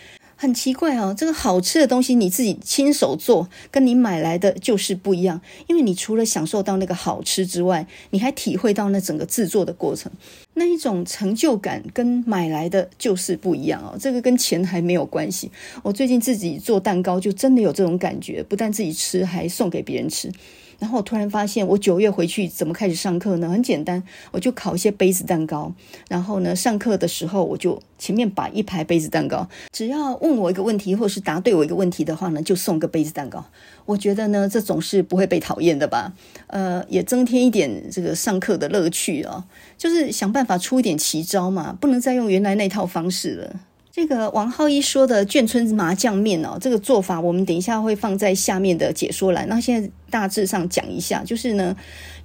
[0.44, 5.40] 很奇怪哦，这个好吃的东西你自己亲手做，跟你买来的就是不一样。
[5.66, 10.12] 因为你除了享受到那个好吃之外，你还体会到那整个制作的过程，
[10.52, 13.96] 那一种成就感跟买来的就是不一样哦。
[13.98, 15.50] 这个跟钱还没有关系。
[15.82, 20.30] 我最近自己做蛋糕，就真的有这种感觉，不但自己吃，还送给别人吃。
[20.78, 23.48] 然后我突然发现，我九月回去怎么开始上课呢？
[23.48, 24.02] 很简单，
[24.32, 25.72] 我就烤一些杯子蛋糕。
[26.08, 33.44] 然后呢，上课的时候我就前面摆一排杯子蛋糕，只要问我一个问题，或是答对我一个问题的话呢，就送个杯子蛋糕。
[33.86, 36.12] 我觉得呢，这总是不会被讨厌的吧？
[36.46, 39.44] 呃，也增添一点这个上课的乐趣哦，
[39.76, 43.60] 就是想办法出一点奇招嘛，不能再用原来那套方式了。
[43.94, 49.48] 这个王浩一说的眷村麻酱面哦，这个做法我们等一下会放在下面的解说栏。
[49.48, 51.76] 那现在大致上讲一下，就是呢，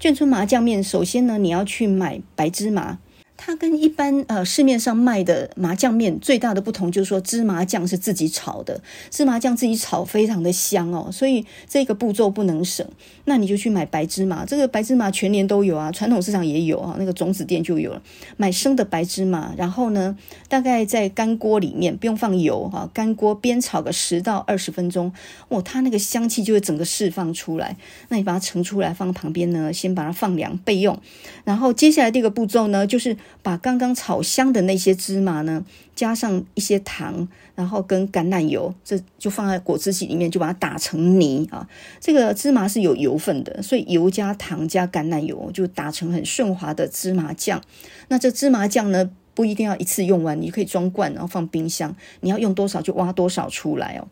[0.02, 2.98] 眷村麻酱面，首先呢，你要去买白芝麻。
[3.38, 12.86] 它跟一般呃市面上卖的麻酱面最大的不同就是说，芝麻酱是自己炒的，芝麻酱自己炒非常的香哦，所以这个步骤不能省。
[13.30, 18.02] 那你就去买白芝麻，这个白芝麻全年都有啊，传统市场也有啊，那个种子店就有了。
[18.36, 20.18] 买生的白芝麻，然后呢，
[20.48, 25.14] 大概在干锅里面不用放油哈，干锅煸炒个十到二十分钟，
[25.48, 27.78] 哦，它那个香气就会整个释放出来。
[28.10, 31.00] 那你把它盛出来放旁边呢，先把它放凉备用。
[31.46, 33.16] 然后接下来这个步骤呢，就是。
[33.42, 35.64] 把刚刚炒香的那些芝麻呢，
[36.00, 41.68] 加上一些糖，然后跟橄榄油，这就放在果汁机里面，就把它打成泥啊。
[42.00, 47.62] 这个芝麻是有油分的，所以油加糖加橄榄油就打成很顺滑的芝麻酱。
[48.08, 51.94] 那这芝麻酱呢，不一定要一次用完，你可以装罐，然后放冰箱。
[52.22, 54.08] 你要用多少就挖多少出来哦。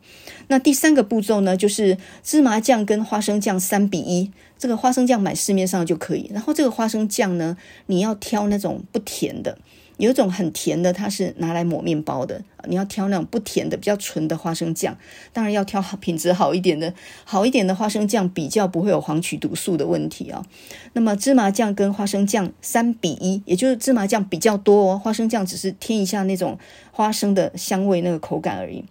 [0.50, 4.30] 那第三个步骤呢，就是芝麻酱跟花生酱三比一。
[4.58, 9.56] 这个花生酱买市面上就可以，然后这个花生酱呢，你要挑那种不甜的，
[9.98, 14.96] 有一种很甜的，它是拿来抹面包的，你要挑那种不甜的、比较纯的花生酱，
[15.34, 16.94] 当然要挑品质好一点的，
[17.26, 20.46] 好一点的花生酱比较不会有黄曲毒素的问题、哦。
[20.94, 26.58] 那么芝麻酱跟花生酱三比一，也就是芝麻酱比较多哦，花生酱只是添一下那种
[26.92, 28.86] 花生的香味、那个口感而已。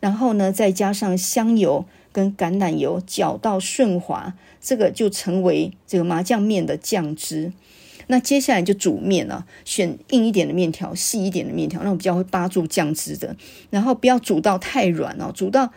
[0.00, 4.34] 然后呢，再加上香油跟橄榄油，搅到顺滑。
[4.60, 7.52] 这个就成为这个麻酱面的酱汁。
[8.08, 13.36] 那接下来就煮面了，选硬一点的面条，细一点的面条，那种比较会扒住酱汁的。
[13.70, 15.72] 然后不要煮到太软哦，煮到。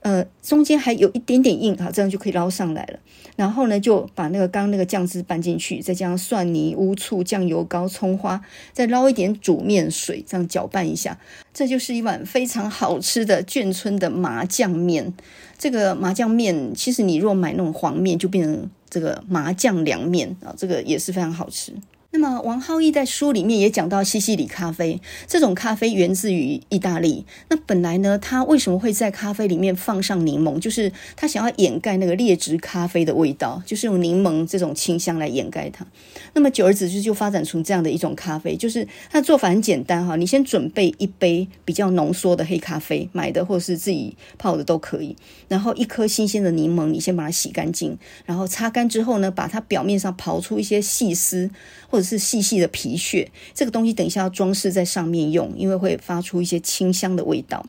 [0.00, 2.98] 呃，中间还有一点点硬哈，这样就可以捞上来了。
[3.34, 8.40] 然后呢，就把那个刚刚那个酱汁拌进去，再加上蒜泥、乌醋、酱油膏、葱花，
[8.72, 11.18] 再捞一点煮面水，这样搅拌一下，
[11.52, 15.12] 这就是一碗非常好吃的眷村的麻酱面。
[15.58, 21.72] 这个麻酱面，其实你若买那种黄面，就变成这个麻酱凉面啊，这个也是非常好吃。
[22.10, 27.26] 那么王浩义在书里面也讲到西西里咖啡，这种咖啡源自于意大利。
[27.50, 30.58] 那本来呢，他为什么会在咖啡里面放上柠檬？
[30.58, 35.86] 就是他想要掩盖那个劣质咖啡的味道，就是用柠檬这种清香来掩盖它。
[36.32, 45.14] 那么久而久之就发展出这样的一种咖啡，就是它的做法很简单哈，你先准备一杯比较浓缩的黑咖啡，买的或是自己泡的都可以。
[45.48, 51.50] 然后一颗新鲜的柠檬，你先把它洗干净，然后擦干之后呢，把它表面上刨出一些细丝
[51.88, 57.64] 或者是细细的皮屑，这个东西等一下要装饰在上面用，因为会发出一些清香的味道。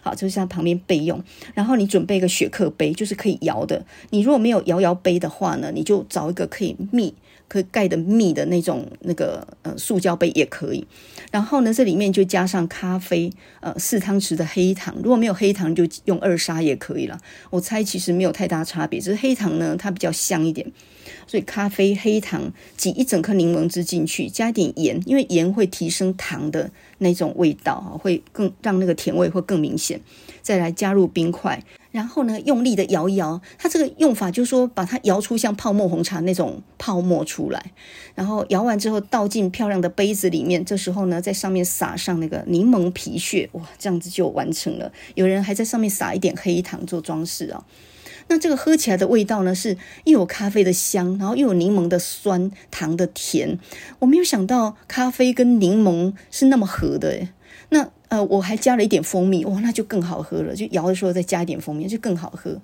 [0.00, 1.22] 好，就是在旁边备用。
[1.54, 3.84] 然后你准备一个雪克杯，就是可以摇的。
[4.10, 7.14] 你如果没有摇摇杯的话呢，你就找一个可以密、
[7.52, 10.86] 可以盖得密的那种那个呃塑胶杯也可以。
[11.30, 13.30] 然后呢，这里面就加上咖啡，
[13.60, 14.94] 呃，四汤匙的黑糖。
[15.02, 17.20] 如果没有黑糖，就用二砂也可以了。
[17.50, 20.66] 我猜其实没有太大差别，只是黑糖呢，它比较香一点。
[21.26, 30.00] 所以咖啡、黑糖挤一整颗柠檬汁进去，加一点盐，因为盐会提升糖的那种味道啊，会更让那个甜味会更明显。
[30.40, 31.62] 再来加入冰块，
[31.92, 33.40] 然后呢，用力的摇一摇。
[33.56, 37.72] 它这个用法就是说，把它摇出像泡沫红茶那种泡沫出来，
[38.16, 40.64] 然后摇完之后倒进漂亮的杯子里面。
[40.64, 44.90] 这时候呢，在上面撒上那个柠檬皮屑，哇，这样子就完成了。
[45.14, 47.64] 有人还在上面撒一点黑糖做装饰啊。
[48.28, 53.58] 那这个喝起来的味道呢，是又有咖啡的香，然后又有柠檬的酸、糖的甜。
[53.98, 57.28] 我没有想到咖啡跟柠檬是那么合的诶。
[57.72, 60.54] 那呃，我还加了一点蜂蜜，哇，那就更好喝了。
[60.54, 62.60] 就摇的时候再加一点蜂蜜，就更好喝。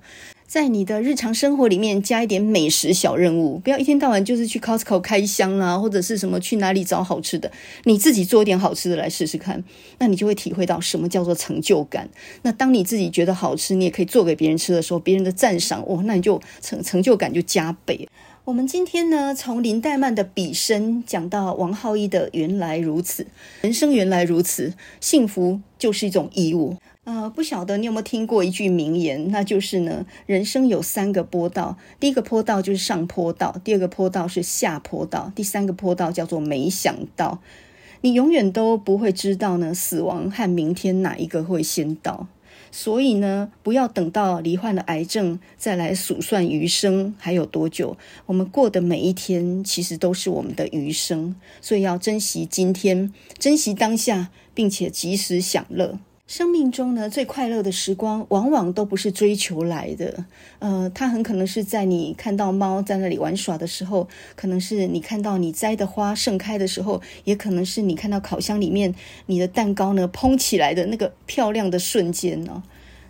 [0.47, 7.51] 在你的日常生活里面加一点美食小任务，不要一天到晚就是去 Costco 开箱啊，或者是什么去哪里找好吃的，
[7.85, 9.65] 你自己做一点好吃的来试试看，
[9.99, 12.07] 那你就会体会到什么叫做成就感。
[12.43, 18.07] 那当你自己觉得好吃，你也可以做给别人吃的时候，别人的赞赏，哇，那你就成成就感就加倍。
[18.49, 23.27] 我们今天呢，从林黛曼的笔生讲到王浩一的原来如此，
[23.61, 24.73] 人生原来如此，
[25.03, 26.75] 幸福就是一种义务。
[27.05, 37.43] 呃，不晓得你有没有听过一句名言，那就是呢，人生有三个坡道，第一个坡道就是上坡道，第二个坡道是下坡道，第三个坡道叫做没想到。
[38.01, 42.27] 你永远都不会知道呢，死亡和明天哪一个会先到。
[42.71, 47.97] 所以呢，不要等到罹患了癌症再来数算余生还有多久。
[48.27, 55.99] 我们过的每一天，其实都是我们的余生，所以要珍惜今天，珍惜当下，并且及时享乐。
[56.29, 60.27] 生命中呢，最快乐的时光，往往都不是追求来的。
[60.59, 64.07] 呃，它很可能是在你看到猫在那里玩耍的时候，
[64.37, 72.63] 可能是你看到你摘的花盛开的时候，也可能是你看到烤箱里面你的蛋糕呢膨起来的那个漂亮的瞬间呢。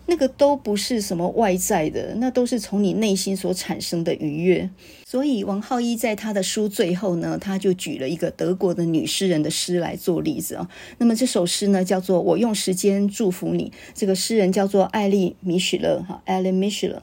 [0.09, 4.67] 那个都不是什么外在的，那都是从你内心所产生的愉悦。
[5.05, 10.67] 所以王浩一在他的书最后呢，他就举了一个德国的女诗人的诗来做例子啊。
[10.97, 17.01] 那么这首诗呢，叫做《我用时间祝福你》，这个诗人叫做艾丽米雪勒哈，艾丽米雪勒。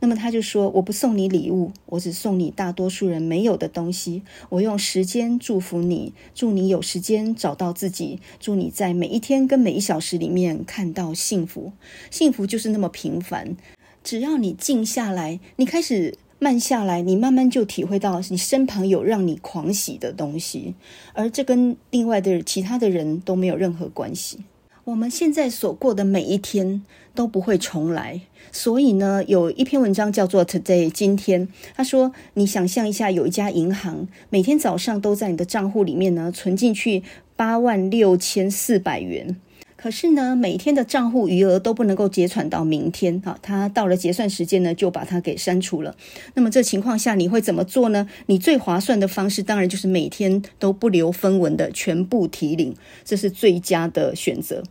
[0.00, 4.22] 那么他就说：“我不送你礼物，我只送你大多数人没有的东西。
[4.50, 11.72] 我用时间祝福你，祝你有时间找到自己，祝你在每一天跟每一小时里面看到幸福。
[12.10, 13.56] 幸福就是那么平凡，
[14.04, 20.74] 只要你静下来，你开始慢下来，你慢慢就体会到你身旁有让你狂喜的东西，
[21.14, 24.40] 而这跟另外的其他的人都没有任何关系。”
[24.86, 28.20] 我们现在所过的每一天都不会重来，
[28.52, 37.02] 所以呢，有一篇文章叫做《Today》今天，他说：你想象一下，有一家银行，每天早上都在你的账户里面呢存进去
[37.34, 39.36] 八万六千四百元。
[39.76, 45.94] 可是呢，每天的账户余额都不能够结转到明天，哈，他到了结算时间呢，就把它给删除了。
[46.34, 48.08] 那么这情况下你会怎么做呢？
[48.26, 52.74] 你最划算的方式当然就是每天都不留分文的全部提领，
[53.04, 54.62] 这是最佳的选择。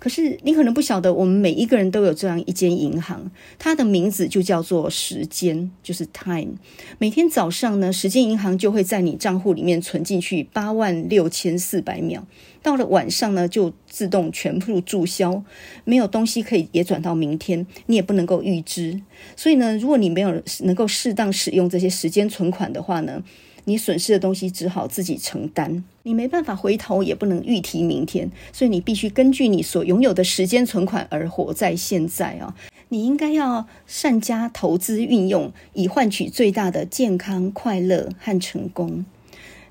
[0.00, 6.54] 可是你可能不晓得，我们每一个人都有这样一间银行，它的名字就叫做时间，就是 time。
[6.98, 12.26] 每天早上呢，时间银行就会在你账户里面存进去八万六千四百秒，
[12.62, 15.44] 到了晚上呢，就自动全部注销，
[15.84, 18.98] 没有东西可以也转到明天，你也不能够预支。
[19.36, 23.22] 所以呢，如果你没有能够适当使用这些时间存款的话呢，
[23.66, 32.54] 你损失的东西只好自己承担，你没办法回头，也不能预提明天，所以你必须根据你所拥有的时间存款而活在现在啊！
[32.88, 39.04] 你应该要善加投资运用，以换取最大的健康、快乐和成功。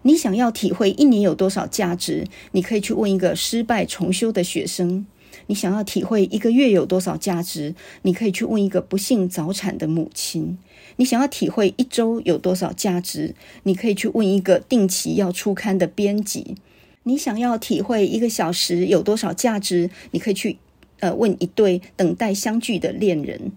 [0.03, 2.25] 你想要体会一年有多少价值？
[2.51, 5.05] 你可以去问一个失败重修的学生。
[5.47, 7.73] 你想要体会一个月有多少价值？
[8.03, 10.59] 你可以去问一个不幸早产的母亲。
[10.99, 13.33] 你想要体会一周有多少价值？
[13.63, 16.55] 你可以去问一个定期要出刊的编辑。
[17.03, 19.89] 你想要体会一个小时有多少价值？
[20.11, 20.57] 你可以去
[20.99, 23.53] 呃问一对等待相聚的恋人。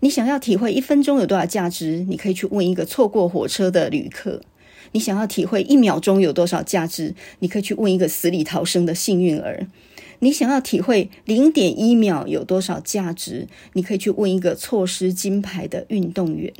[0.00, 2.06] 你想要体会一分钟有多少价值？
[2.08, 4.40] 你可以去问一个错过火车的旅客。
[4.92, 7.14] 你想要体会一秒钟有多少价值？
[7.40, 9.66] 你可以去问一个死里逃生的幸运儿。
[10.20, 13.48] 你想要体会零点一秒有多少价值？
[13.74, 16.50] 你可以去问一个错失金牌的运动员。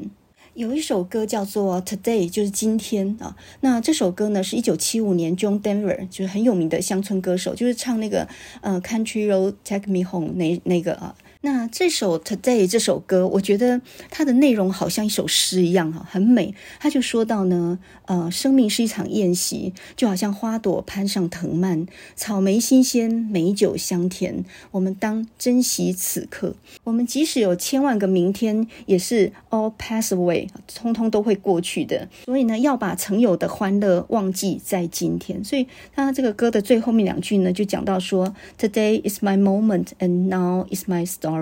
[0.56, 3.36] 有一首歌叫做《Today》，就是今天啊。
[3.60, 8.26] 那这首歌呢，是一九七五年 John Denver，就是很有名的乡村歌手，就是唱那个
[8.62, 11.14] 呃《Country Road Take Me Home》那那个啊。
[11.46, 13.80] 那这首《Today》这首歌，我觉得
[14.10, 16.52] 它的内容好像一首诗一样哈，很美。
[16.80, 21.86] 他就说到呢，呃，生命是一场宴席，就好像花朵攀上藤蔓，
[22.16, 24.44] 草莓新鲜，美酒香甜。
[24.72, 26.56] 我们当珍惜此刻。
[26.82, 32.08] 我们即使有千万个明天，也是 all pass away，通通都会过去的。
[32.24, 35.44] 所以呢，要把曾有的欢乐忘记在今天。
[35.44, 41.35] 所以他这个歌的最后面两句呢，就讲到说：Today is my moment, and now is my story。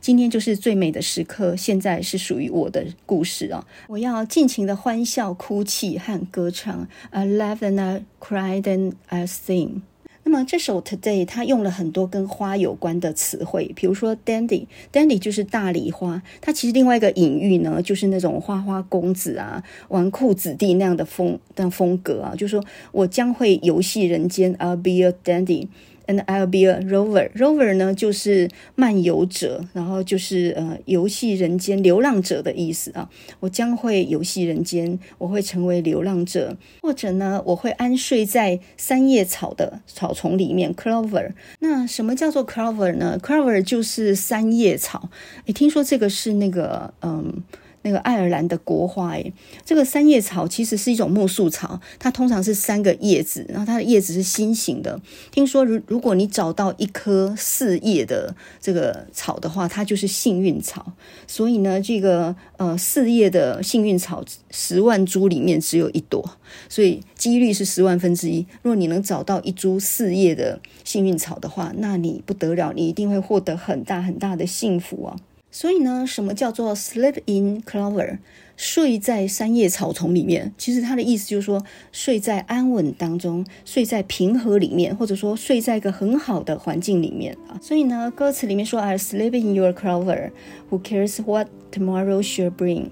[0.00, 3.66] 今天就是最美的时刻，现在是属于我的故事啊！
[3.88, 6.88] 我要尽情的欢笑、哭泣和歌唱。
[7.10, 9.82] I laugh and I cry and I sing。
[10.24, 16.20] 那么这首 Today 它用了很多跟花有关的词汇，比如说 Dandy，Dandy 就是大梨花。
[16.40, 25.68] 它其实另外一个隐喻呢，就是那种花花公子啊、纨绔子弟那样的风的风格啊，就是说我将会游戏人间，I'll be a dandy。
[26.06, 27.30] And I'll be a rover.
[27.32, 33.10] Rover 呢，就是漫游者，然后就是呃游戏人间、流浪者的意思啊。
[33.40, 40.72] 我将会游戏人间，我会成为流浪者，或者呢，我会安睡在三叶草的草丛里面。
[40.74, 41.32] Clover。
[41.58, 45.08] 那什么叫做 Clover 呢？Clover 就是三叶草。
[45.46, 47.42] 诶，听说这个是那个嗯。
[47.86, 49.14] 那个爱尔兰的国花。
[49.14, 49.32] 哎，
[49.64, 55.00] 这个三叶草其实是一种木树草，它通常是三个叶子，然后它的叶子是心形的。
[55.30, 60.92] 听说如如果你找到一棵四叶的这个草的话，它就是幸运草。
[61.28, 66.28] 所以呢，这个呃四叶的幸运草，十万株里面只有一朵，
[66.68, 68.44] 所以几率是十万分之一。
[68.62, 75.16] 如果你能找到一株四叶的幸运草的话，那你不得了，你一定会获得很大很大的幸福啊！
[75.56, 78.18] 所以呢，什么叫做 sleep in clover？
[78.58, 87.58] 睡在三叶草丛里面，其实它的意思就是说，睡在安稳当中，睡在平和里面，或者说睡在一个很好的环境里面啊。
[87.62, 90.30] 所以呢，歌词里面说：“I sleep in your clover.
[90.68, 92.90] Who cares what tomorrow shall bring？”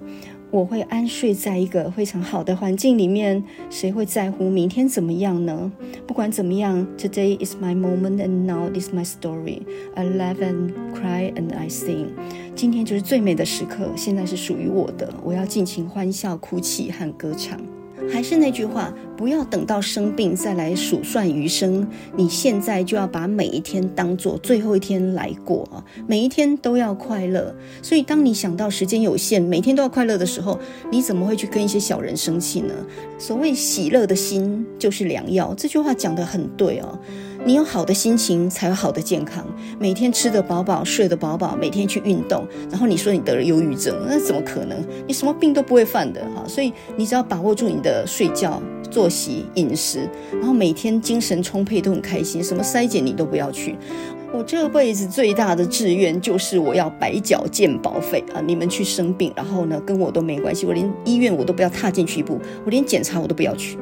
[0.54, 5.72] 我会安睡在一个非常好的环境里面，谁会在乎明天怎么样呢？
[6.06, 9.62] 不管怎么样，Today is my moment and now is my story.
[9.96, 12.10] I laugh and cry and I sing.
[12.54, 17.58] 今天就是最美的时刻，现在是属于我的，我要尽情欢笑、哭泣和歌唱。
[18.12, 21.86] 还是那句话，不要等到生病再来数算余生。
[22.16, 25.84] 你现在就要把每一天当做最后一天来过啊！
[26.06, 27.54] 每一天都要快乐。
[27.82, 30.58] 所以，当你想到时间有限，每天都要快乐的时候，
[30.90, 32.74] 你怎么会去跟一些小人生气呢？
[33.18, 36.98] 所谓喜乐的心就是良药，这句话讲得很对哦。
[37.46, 39.44] 你有好的心情，才有好的健康。
[39.78, 44.82] 每天吃得饱饱，睡得饱饱，每天去运动，然后你说你得了忧郁症，那怎么可能？
[45.06, 46.42] 你什么病都不会犯的哈。
[46.48, 52.42] 所以你只要把握住你的睡觉、作息、饮食，然后每天精神充沛，都很开心。
[52.42, 53.76] 什么筛检你都不要去。
[54.32, 58.40] 我这辈子最大的志愿就是我要白缴健保费啊！
[58.44, 63.78] 你们去生病，然后呢，跟我都没关系，我连医院我都不要踏进去一步，我连检查我都不要去。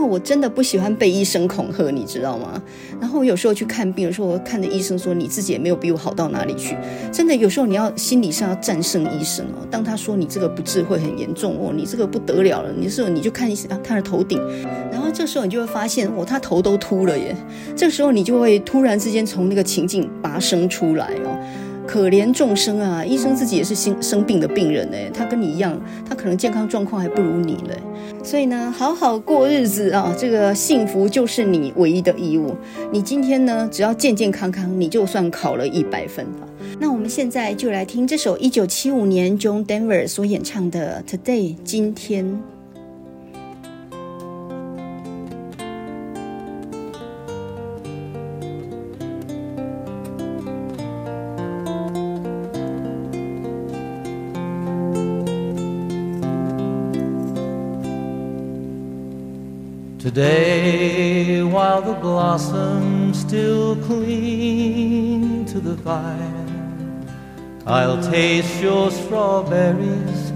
[0.00, 2.62] 为我真的不喜欢被医生恐吓，你知道吗？
[3.00, 6.76] 然后我有时候去看病，有时候我看的医生说，你自己也没有比我好到哪里去。
[7.12, 9.66] 真的，有时候你要心理上要战胜医生哦。
[9.70, 14.40] 当他说你这个不治会很严重哦，你这个不得了了，你这时候你就看一下他的头顶，
[14.90, 17.36] 然后这时候你就会发现哦，他头都秃了耶。
[17.76, 21.38] 这时候你就会突然之间从那个情境拔升出来哦。
[21.90, 23.04] 可怜众生啊！
[23.04, 25.76] 医生自己也是生生病的病人哎，他跟你一样，
[26.08, 27.76] 他可能健康状况还不如你嘞。
[28.22, 32.54] 所以呢，好好过日子啊，这个幸福就是你唯一的义务。
[32.92, 36.46] 你今天呢，只要健健康康，你就算考了一百分啊。
[36.78, 42.40] 那我们现在就来听这首一九七五年 John Denver 所演唱的《Today》今天。
[60.10, 67.08] Today, while the blossoms still cling to the vine,
[67.64, 70.32] I'll taste your strawberries,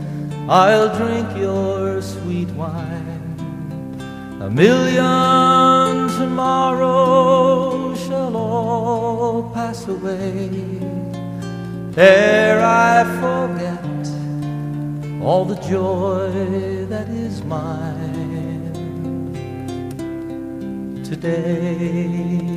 [0.49, 3.27] I'll drink your sweet wine.
[4.43, 10.51] A million tomorrows shall all pass away.
[11.97, 14.07] Ere I forget
[15.20, 18.04] all the joy that is mine
[21.25, 22.49] today.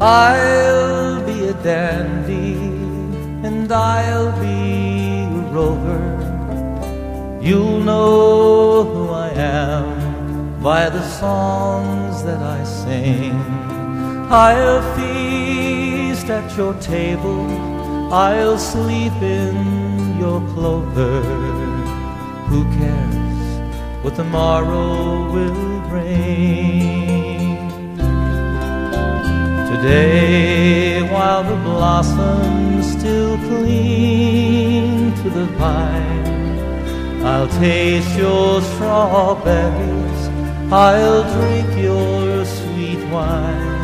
[0.00, 2.54] I'll be a dandy
[3.46, 6.02] and I'll be a rover.
[7.42, 13.34] You'll know who I am by the songs that I sing.
[14.30, 17.46] I'll feast at your table,
[18.12, 21.69] I'll sleep in your clover
[22.50, 23.40] who cares
[24.02, 27.56] what tomorrow will bring?
[29.70, 40.20] Today, while the blossoms still cling to the vine, I'll taste your strawberries,
[40.72, 43.78] I'll drink your sweet wine.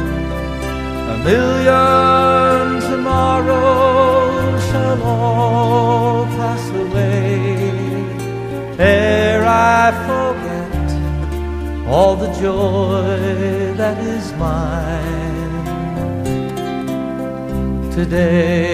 [1.15, 6.16] A million tomorrows shall all
[8.79, 10.67] ere I forget
[11.89, 15.27] all the joy that is mine
[17.91, 18.67] today.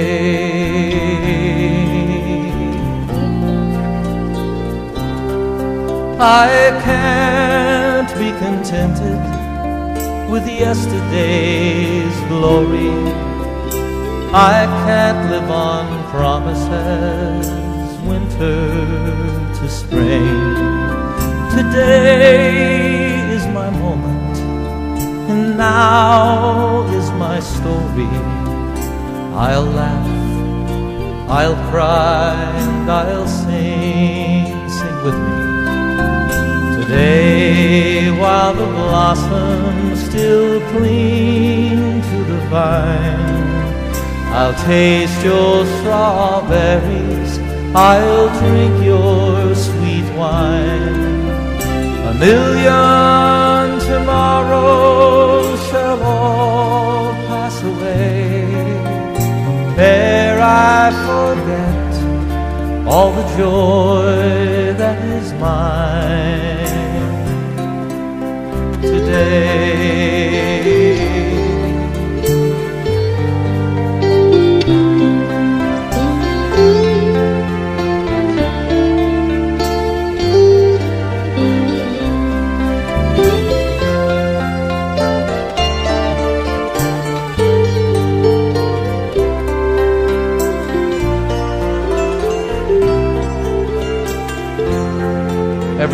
[6.18, 9.20] I can't be contented
[10.30, 12.90] with yesterday's glory.
[14.34, 17.46] I can't live on promises
[18.08, 20.56] winter to spring.
[21.54, 24.36] Today is my moment,
[25.30, 28.12] and now is my story.
[29.46, 32.34] I'll laugh, I'll cry,
[32.64, 35.38] and I'll sing, sing with me.
[36.78, 43.62] Today, while the blossoms still cling to the vine,
[44.38, 47.38] I'll taste your strawberries,
[47.74, 49.41] I'll drink your
[50.22, 51.00] wine.
[52.10, 58.22] A million tomorrows shall all pass away
[59.78, 60.40] ere
[60.78, 61.92] I forget
[62.92, 64.21] all the joy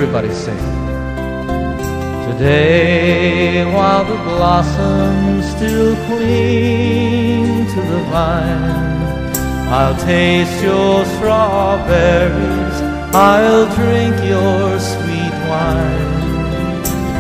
[0.09, 0.57] Everybody sing.
[2.33, 9.03] Today, while the blossoms still cling to the vine,
[9.69, 12.77] I'll taste your strawberries,
[13.13, 16.23] I'll drink your sweet wine.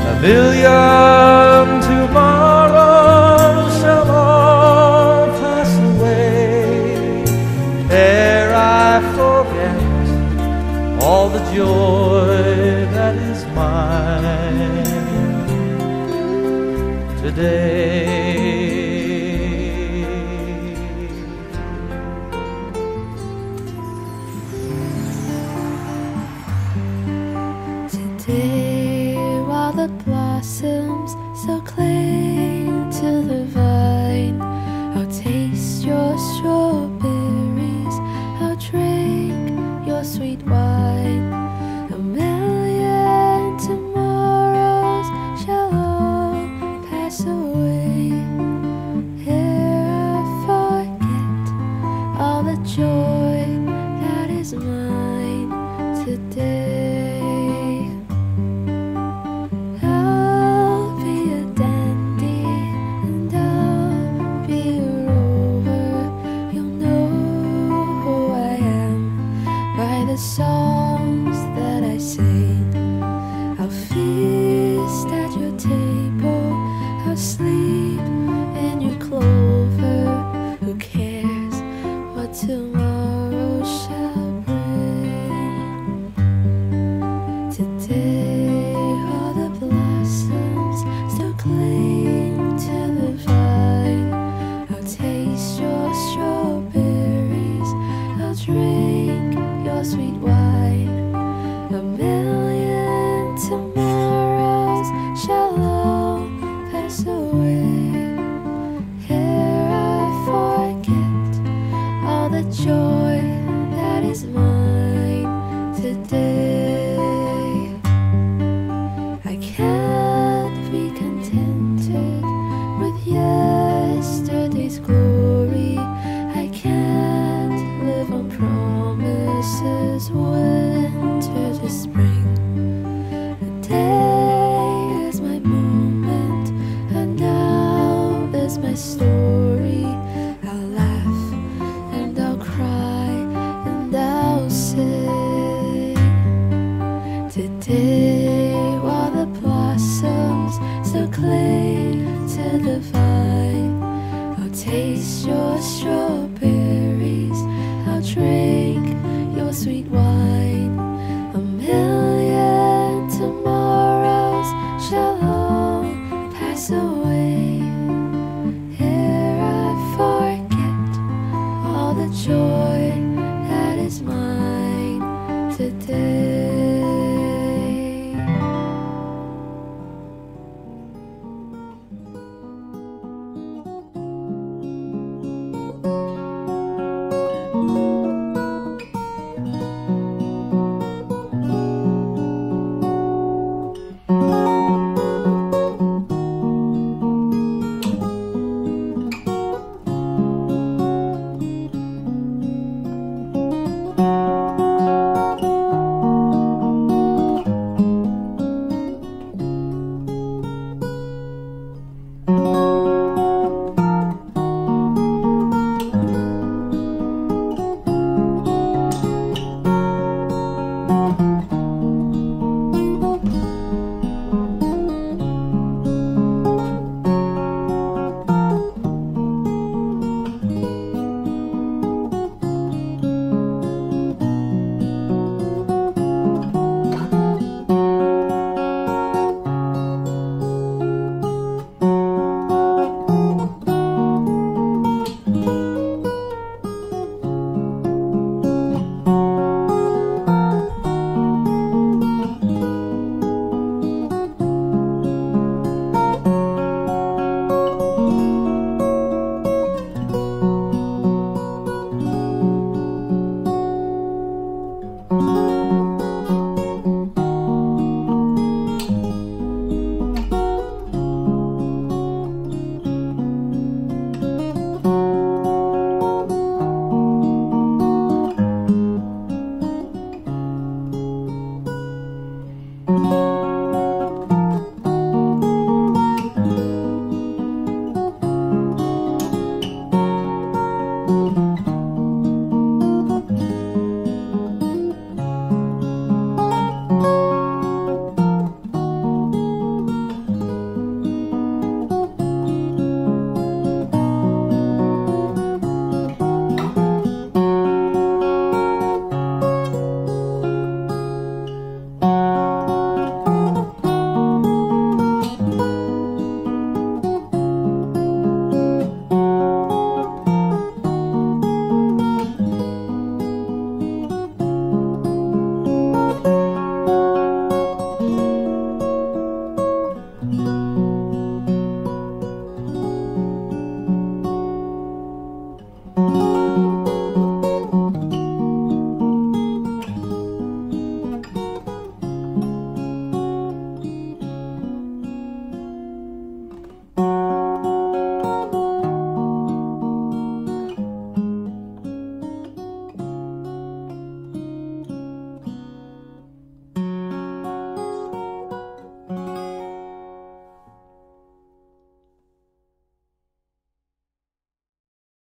[0.08, 7.24] A million tomorrows shall all pass away
[7.90, 9.76] ere I forget
[11.04, 12.17] all the joy